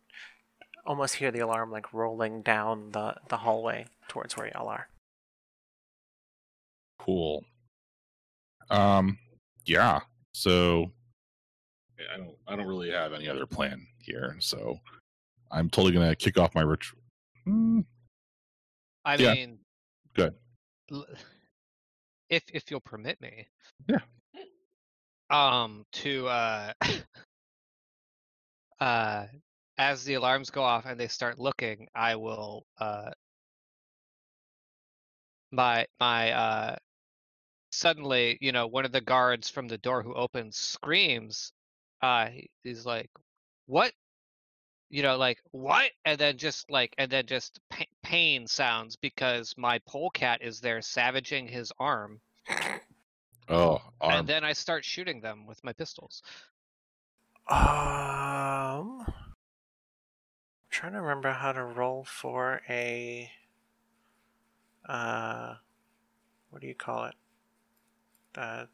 almost 0.85 1.15
hear 1.15 1.31
the 1.31 1.39
alarm 1.39 1.71
like 1.71 1.93
rolling 1.93 2.41
down 2.41 2.91
the, 2.91 3.15
the 3.29 3.37
hallway 3.37 3.85
towards 4.09 4.35
where 4.35 4.51
y'all 4.53 4.67
are. 4.67 4.89
Cool. 6.99 7.45
Um, 8.69 9.17
yeah. 9.65 9.99
So 10.33 10.91
I 12.13 12.17
don't, 12.17 12.35
I 12.47 12.55
don't 12.57 12.67
really 12.67 12.91
have 12.91 13.13
any 13.13 13.29
other 13.29 13.45
plan 13.45 13.85
here. 13.99 14.35
So 14.39 14.77
I'm 15.51 15.69
totally 15.69 15.93
gonna 15.93 16.15
kick 16.15 16.37
off 16.37 16.53
my 16.53 16.61
ritual. 16.61 16.99
Hmm, 17.45 17.81
I 19.05 19.17
Yeah. 19.17 19.35
mean, 19.35 19.59
Good. 20.13 20.35
If 22.29 22.43
if 22.53 22.71
you'll 22.71 22.81
permit 22.81 23.19
me. 23.21 23.47
Yeah. 23.87 23.99
Um, 25.29 25.85
to 25.93 26.27
uh, 26.27 26.73
uh, 28.79 29.27
as 29.77 30.03
the 30.03 30.15
alarms 30.15 30.49
go 30.49 30.63
off 30.63 30.85
and 30.85 30.99
they 30.99 31.07
start 31.07 31.39
looking, 31.39 31.87
I 31.95 32.15
will 32.15 32.65
uh, 32.79 33.11
my 35.51 35.85
my 35.99 36.31
uh, 36.31 36.75
suddenly, 37.71 38.37
you 38.41 38.51
know, 38.51 38.67
one 38.67 38.85
of 38.85 38.91
the 38.91 39.01
guards 39.01 39.49
from 39.49 39.67
the 39.67 39.77
door 39.77 40.03
who 40.03 40.13
opens 40.13 40.57
screams. 40.57 41.51
Uh, 42.01 42.29
he's 42.63 42.85
like, 42.85 43.09
"What?" 43.67 43.93
You 44.89 45.03
know, 45.03 45.17
like 45.17 45.39
what? 45.51 45.91
And 46.05 46.19
then 46.19 46.37
just 46.37 46.69
like, 46.71 46.93
and 46.97 47.11
then 47.11 47.25
just 47.25 47.59
pa- 47.69 47.83
pain 48.03 48.47
sounds 48.47 48.95
because 48.95 49.53
my 49.57 49.79
polecat 49.87 50.41
is 50.41 50.59
there 50.59 50.81
savaging 50.81 51.47
his 51.47 51.71
arm, 51.79 52.19
Oh, 53.47 53.81
arm. 54.01 54.13
and 54.13 54.27
then 54.27 54.43
I 54.43 54.53
start 54.53 54.83
shooting 54.85 55.21
them 55.21 55.45
with 55.45 55.63
my 55.63 55.73
pistols. 55.73 56.21
Um, 57.47 57.57
I'm 59.07 59.13
trying 60.69 60.93
to 60.93 61.01
remember 61.01 61.31
how 61.31 61.51
to 61.51 61.63
roll 61.63 62.03
for 62.03 62.61
a 62.69 63.31
uh, 64.87 65.55
what 66.49 66.61
do 66.61 66.67
you 66.67 66.75
call 66.75 67.05
it? 67.05 67.15
Uh, 68.35 68.65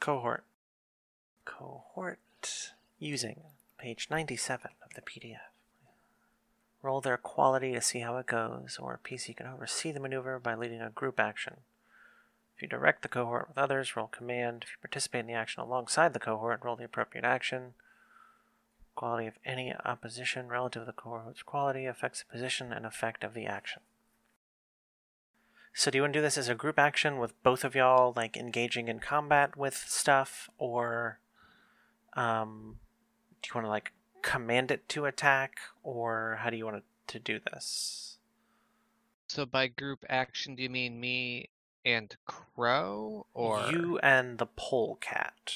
cohort. 0.00 0.44
Cohort 1.44 2.72
using 2.98 3.40
page 3.82 4.06
97 4.08 4.70
of 4.84 4.94
the 4.94 5.00
PDF. 5.00 5.50
Roll 6.82 7.00
their 7.00 7.16
quality 7.16 7.72
to 7.72 7.80
see 7.80 7.98
how 7.98 8.16
it 8.16 8.26
goes, 8.26 8.78
or 8.80 8.94
a 8.94 9.08
PC 9.08 9.36
can 9.36 9.48
oversee 9.48 9.90
the 9.90 9.98
maneuver 9.98 10.38
by 10.38 10.54
leading 10.54 10.80
a 10.80 10.88
group 10.88 11.18
action. 11.18 11.56
If 12.54 12.62
you 12.62 12.68
direct 12.68 13.02
the 13.02 13.08
cohort 13.08 13.48
with 13.48 13.58
others, 13.58 13.96
roll 13.96 14.06
command. 14.06 14.62
If 14.62 14.70
you 14.70 14.76
participate 14.80 15.22
in 15.22 15.26
the 15.26 15.32
action 15.32 15.62
alongside 15.62 16.12
the 16.12 16.20
cohort, 16.20 16.60
roll 16.62 16.76
the 16.76 16.84
appropriate 16.84 17.24
action. 17.24 17.74
Quality 18.94 19.26
of 19.26 19.34
any 19.44 19.74
opposition 19.84 20.46
relative 20.46 20.82
to 20.82 20.86
the 20.86 20.92
cohort's 20.92 21.42
quality 21.42 21.86
affects 21.86 22.22
the 22.22 22.32
position 22.32 22.72
and 22.72 22.86
effect 22.86 23.24
of 23.24 23.34
the 23.34 23.46
action. 23.46 23.82
So 25.74 25.90
do 25.90 25.98
you 25.98 26.02
want 26.02 26.12
to 26.12 26.20
do 26.20 26.22
this 26.22 26.38
as 26.38 26.48
a 26.48 26.54
group 26.54 26.78
action 26.78 27.18
with 27.18 27.42
both 27.42 27.64
of 27.64 27.74
y'all 27.74 28.12
like 28.14 28.36
engaging 28.36 28.86
in 28.86 29.00
combat 29.00 29.56
with 29.56 29.74
stuff, 29.74 30.48
or 30.58 31.18
um, 32.12 32.76
do 33.42 33.48
you 33.48 33.54
want 33.54 33.66
to 33.66 33.70
like 33.70 33.92
command 34.22 34.70
it 34.70 34.88
to 34.90 35.04
attack, 35.04 35.58
or 35.82 36.38
how 36.40 36.50
do 36.50 36.56
you 36.56 36.64
want 36.64 36.78
it 36.78 36.84
to 37.08 37.18
do 37.18 37.38
this? 37.38 38.18
So 39.26 39.46
by 39.46 39.66
group 39.66 40.04
action, 40.08 40.54
do 40.54 40.62
you 40.62 40.70
mean 40.70 41.00
me 41.00 41.48
and 41.84 42.14
Crow, 42.26 43.26
or 43.34 43.70
you 43.70 43.98
and 43.98 44.38
the 44.38 44.46
polecat? 44.46 45.52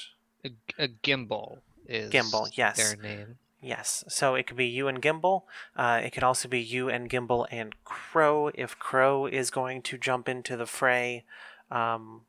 a, 0.47 0.83
a 0.83 0.87
gimbal 0.87 1.59
is 1.87 2.11
Gimbal, 2.11 2.49
yes. 2.53 2.77
their 2.77 2.95
name. 3.01 3.37
Yes. 3.61 4.03
So 4.07 4.35
it 4.35 4.45
could 4.47 4.57
be 4.57 4.67
you 4.67 4.87
and 4.87 5.01
Gimbal. 5.01 5.43
Uh, 5.75 6.01
it 6.03 6.11
could 6.11 6.23
also 6.23 6.47
be 6.47 6.59
you 6.59 6.89
and 6.89 7.09
Gimbal 7.09 7.47
and 7.49 7.73
Crow 7.83 8.51
if 8.53 8.77
Crow 8.77 9.25
is 9.25 9.49
going 9.49 9.81
to 9.83 9.97
jump 9.97 10.29
into 10.29 10.55
the 10.55 10.65
fray. 10.65 11.25
Um, 11.71 12.21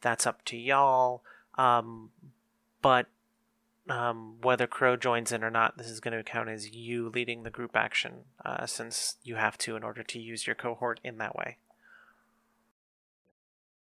that's 0.00 0.26
up 0.26 0.44
to 0.46 0.56
y'all. 0.56 1.22
Um, 1.58 2.10
but 2.80 3.06
um, 3.88 4.36
whether 4.42 4.66
Crow 4.66 4.96
joins 4.96 5.32
in 5.32 5.42
or 5.42 5.50
not, 5.50 5.78
this 5.78 5.88
is 5.88 6.00
going 6.00 6.16
to 6.16 6.22
count 6.22 6.48
as 6.48 6.74
you 6.74 7.08
leading 7.08 7.42
the 7.42 7.50
group 7.50 7.74
action, 7.74 8.24
uh, 8.44 8.66
since 8.66 9.16
you 9.22 9.36
have 9.36 9.56
to 9.58 9.76
in 9.76 9.82
order 9.82 10.02
to 10.02 10.18
use 10.18 10.46
your 10.46 10.56
cohort 10.56 11.00
in 11.02 11.18
that 11.18 11.34
way. 11.34 11.56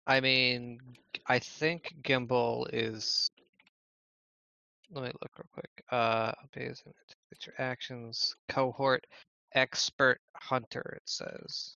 I 0.07 0.19
mean, 0.19 0.79
I 1.27 1.39
think 1.39 1.95
Gimbal 2.03 2.67
is. 2.71 3.29
Let 4.91 5.05
me 5.05 5.11
look 5.21 5.31
real 5.37 5.47
quick. 5.51 5.83
Uh, 5.91 6.31
it's 6.53 7.45
your 7.45 7.55
actions. 7.57 8.35
Cohort 8.47 9.07
expert 9.53 10.21
hunter. 10.35 10.97
It 10.97 11.09
says 11.09 11.75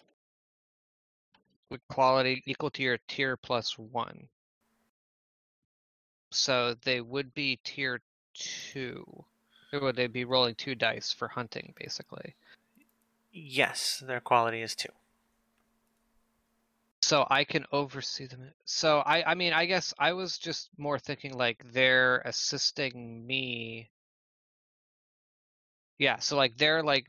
with 1.70 1.88
quality 1.88 2.42
equal 2.46 2.70
to 2.72 2.84
your 2.84 2.98
tier 3.08 3.38
plus 3.38 3.78
one. 3.78 4.28
So 6.32 6.76
they 6.84 7.02
would 7.02 7.34
be 7.34 7.60
tier 7.64 8.02
two. 8.40 9.26
Would 9.72 9.96
they 9.96 10.08
be 10.08 10.26
rolling 10.26 10.56
two 10.56 10.74
dice 10.74 11.14
for 11.14 11.28
hunting, 11.28 11.74
basically? 11.78 12.36
Yes, 13.32 14.04
their 14.06 14.20
quality 14.20 14.62
is 14.62 14.76
two. 14.76 14.90
So 17.02 17.26
I 17.30 17.44
can 17.44 17.66
oversee 17.72 18.28
them. 18.28 18.52
So 18.66 19.00
I, 19.00 19.32
I 19.32 19.36
mean, 19.36 19.54
I 19.54 19.66
guess 19.66 19.94
I 20.00 20.14
was 20.14 20.38
just 20.38 20.70
more 20.78 21.00
thinking 21.00 21.34
like 21.34 21.64
they're 21.72 22.20
assisting 22.26 23.26
me. 23.26 23.90
Yeah, 25.98 26.18
so 26.20 26.36
like 26.36 26.58
they're 26.58 26.84
like, 26.84 27.06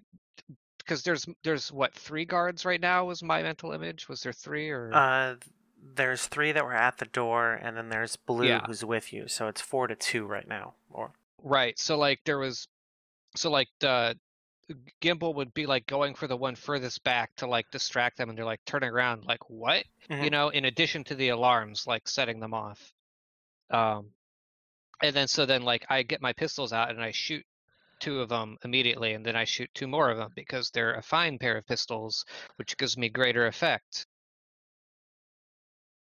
because 0.79 1.03
there's 1.03 1.27
there's 1.45 1.73
what 1.73 1.95
three 1.95 2.25
guards 2.25 2.65
right 2.65 2.81
now 2.81 3.05
was 3.07 3.23
my 3.23 3.43
mental 3.43 3.73
image. 3.73 4.09
Was 4.09 4.23
there 4.23 4.33
three 4.33 4.71
or? 4.71 4.91
Uh, 4.93 5.35
there's 5.95 6.27
three 6.27 6.53
that 6.53 6.65
were 6.65 6.75
at 6.75 6.99
the 6.99 7.07
door, 7.07 7.53
and 7.55 7.77
then 7.77 7.89
there's 7.89 8.17
Blue 8.17 8.47
Yeah. 8.47 8.67
who's 8.67 8.85
with 8.85 9.13
you. 9.13 9.29
So 9.29 9.49
it's 9.49 9.61
four 9.61 9.87
to 9.87 9.95
two 9.95 10.27
right 10.27 10.47
now. 10.47 10.75
Or 10.91 11.13
Right. 11.43 11.79
So 11.79 11.97
like 11.99 12.21
there 12.25 12.39
was, 12.39 12.69
so 13.37 13.51
like 13.51 13.69
the 13.81 14.19
Gimbal 15.03 15.35
would 15.35 15.53
be 15.55 15.67
like 15.67 15.87
going 15.87 16.15
for 16.15 16.27
the 16.29 16.37
one 16.37 16.55
furthest 16.57 17.03
back 17.05 17.35
to 17.37 17.47
like 17.47 17.71
distract 17.71 18.17
them, 18.19 18.29
and 18.31 18.39
they're 18.39 18.45
like 18.45 18.65
turning 18.67 18.91
around, 18.91 19.25
like 19.25 19.49
what? 19.51 19.85
You 20.09 20.17
Mhm. 20.17 20.31
know, 20.31 20.49
in 20.51 20.65
addition 20.67 21.05
to 21.05 21.15
the 21.15 21.31
alarms, 21.31 21.87
like 21.87 22.09
setting 22.09 22.41
them 22.41 22.55
off. 22.55 22.93
Um, 23.71 24.15
and 25.03 25.15
then 25.17 25.29
so 25.29 25.47
then 25.47 25.63
like 25.63 25.87
I 25.91 26.03
get 26.03 26.21
my 26.23 26.33
pistols 26.33 26.73
out 26.73 26.91
and 26.91 27.03
I 27.03 27.13
shoot 27.13 27.47
two 28.01 28.21
of 28.21 28.29
them 28.29 28.59
immediately, 28.65 29.15
and 29.15 29.25
then 29.27 29.37
I 29.37 29.45
shoot 29.45 29.71
two 29.75 29.87
more 29.89 30.11
of 30.11 30.19
them 30.19 30.33
because 30.35 30.71
they're 30.71 30.95
a 30.95 31.03
fine 31.03 31.39
pair 31.39 31.57
of 31.59 31.67
pistols, 31.67 32.25
which 32.57 32.77
gives 32.77 32.97
me 32.99 33.09
greater 33.09 33.47
effect. 33.47 34.07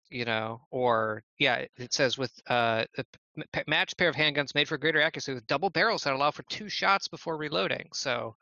You 0.09 0.25
know, 0.25 0.61
or 0.71 1.23
yeah, 1.39 1.65
it- 1.77 1.93
says 1.93 2.17
with 2.17 2.31
uh, 2.49 2.85
a 2.97 3.03
p- 3.03 3.09
m- 3.09 3.09
pa- 3.09 3.24
matched 3.67 3.97
pair 3.97 4.09
of 4.09 4.15
handguns 4.15 4.55
made 4.55 4.67
for 4.67 4.77
greater 4.77 5.01
accuracy 5.01 5.33
with 5.33 5.47
double 5.47 5.69
barrels 5.69 6.03
that 6.03 6.13
allow 6.13 6.31
for 6.31 6.43
two 6.43 6.69
shots 6.69 7.07
before 7.07 7.37
reloading. 7.37 7.89
So 7.93 8.35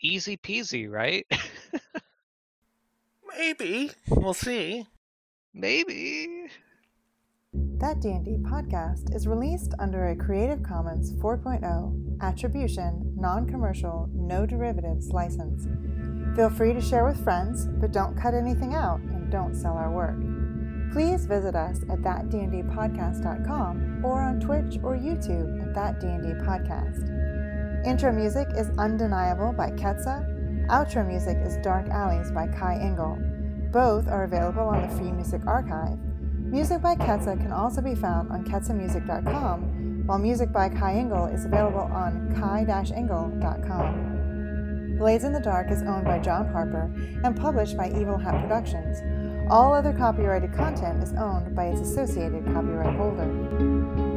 easy 0.00 0.36
peasy, 0.36 0.88
right? 0.90 1.26
maybe 3.38 3.90
we'll 4.08 4.34
see. 4.34 4.86
Maybe. 5.52 6.46
That 7.52 8.00
D&D 8.00 8.36
podcast 8.42 9.14
is 9.14 9.26
released 9.26 9.74
under 9.80 10.08
a 10.08 10.16
Creative 10.16 10.62
Commons 10.62 11.12
4.0 11.14 12.22
Attribution, 12.22 13.14
Non-Commercial, 13.16 14.08
No 14.12 14.46
Derivatives 14.46 15.08
license. 15.08 15.66
Feel 16.36 16.50
free 16.50 16.72
to 16.72 16.80
share 16.80 17.04
with 17.04 17.24
friends, 17.24 17.66
but 17.80 17.90
don't 17.90 18.16
cut 18.16 18.34
anything 18.34 18.74
out 18.74 19.00
and 19.00 19.32
don't 19.32 19.56
sell 19.56 19.72
our 19.72 19.90
work. 19.90 20.39
Please 20.92 21.24
visit 21.24 21.54
us 21.54 21.78
at 21.88 22.02
thatdndpodcast.com 22.02 24.04
or 24.04 24.20
on 24.20 24.40
Twitch 24.40 24.78
or 24.82 24.96
YouTube 24.96 25.62
at 25.62 25.72
That 25.74 26.00
D&D 26.00 26.34
Podcast. 26.44 27.06
Intro 27.86 28.12
music 28.12 28.48
is 28.56 28.68
Undeniable 28.76 29.52
by 29.52 29.70
Ketsa. 29.70 30.26
Outro 30.66 31.06
music 31.06 31.36
is 31.38 31.56
Dark 31.58 31.88
Alleys 31.88 32.32
by 32.32 32.48
Kai 32.48 32.78
Engel. 32.80 33.16
Both 33.72 34.08
are 34.08 34.24
available 34.24 34.62
on 34.62 34.82
the 34.82 34.88
Free 34.96 35.12
Music 35.12 35.46
Archive. 35.46 35.96
Music 36.38 36.82
by 36.82 36.96
Ketsa 36.96 37.40
can 37.40 37.52
also 37.52 37.80
be 37.80 37.94
found 37.94 38.32
on 38.32 38.44
ketsamusic.com, 38.44 40.02
while 40.06 40.18
music 40.18 40.50
by 40.52 40.68
Kai 40.68 40.94
Engel 40.94 41.26
is 41.26 41.44
available 41.44 41.88
on 41.92 42.34
kai-engel.com. 42.34 44.96
Blades 44.98 45.22
in 45.24 45.32
the 45.32 45.40
Dark 45.40 45.70
is 45.70 45.82
owned 45.82 46.04
by 46.04 46.18
John 46.18 46.52
Harper 46.52 46.90
and 47.24 47.40
published 47.40 47.76
by 47.76 47.88
Evil 47.90 48.18
Hat 48.18 48.42
Productions. 48.42 48.98
All 49.50 49.74
other 49.74 49.92
copyrighted 49.92 50.52
content 50.52 51.02
is 51.02 51.12
owned 51.14 51.56
by 51.56 51.64
its 51.66 51.80
associated 51.80 52.44
copyright 52.54 52.96
holder. 52.96 54.09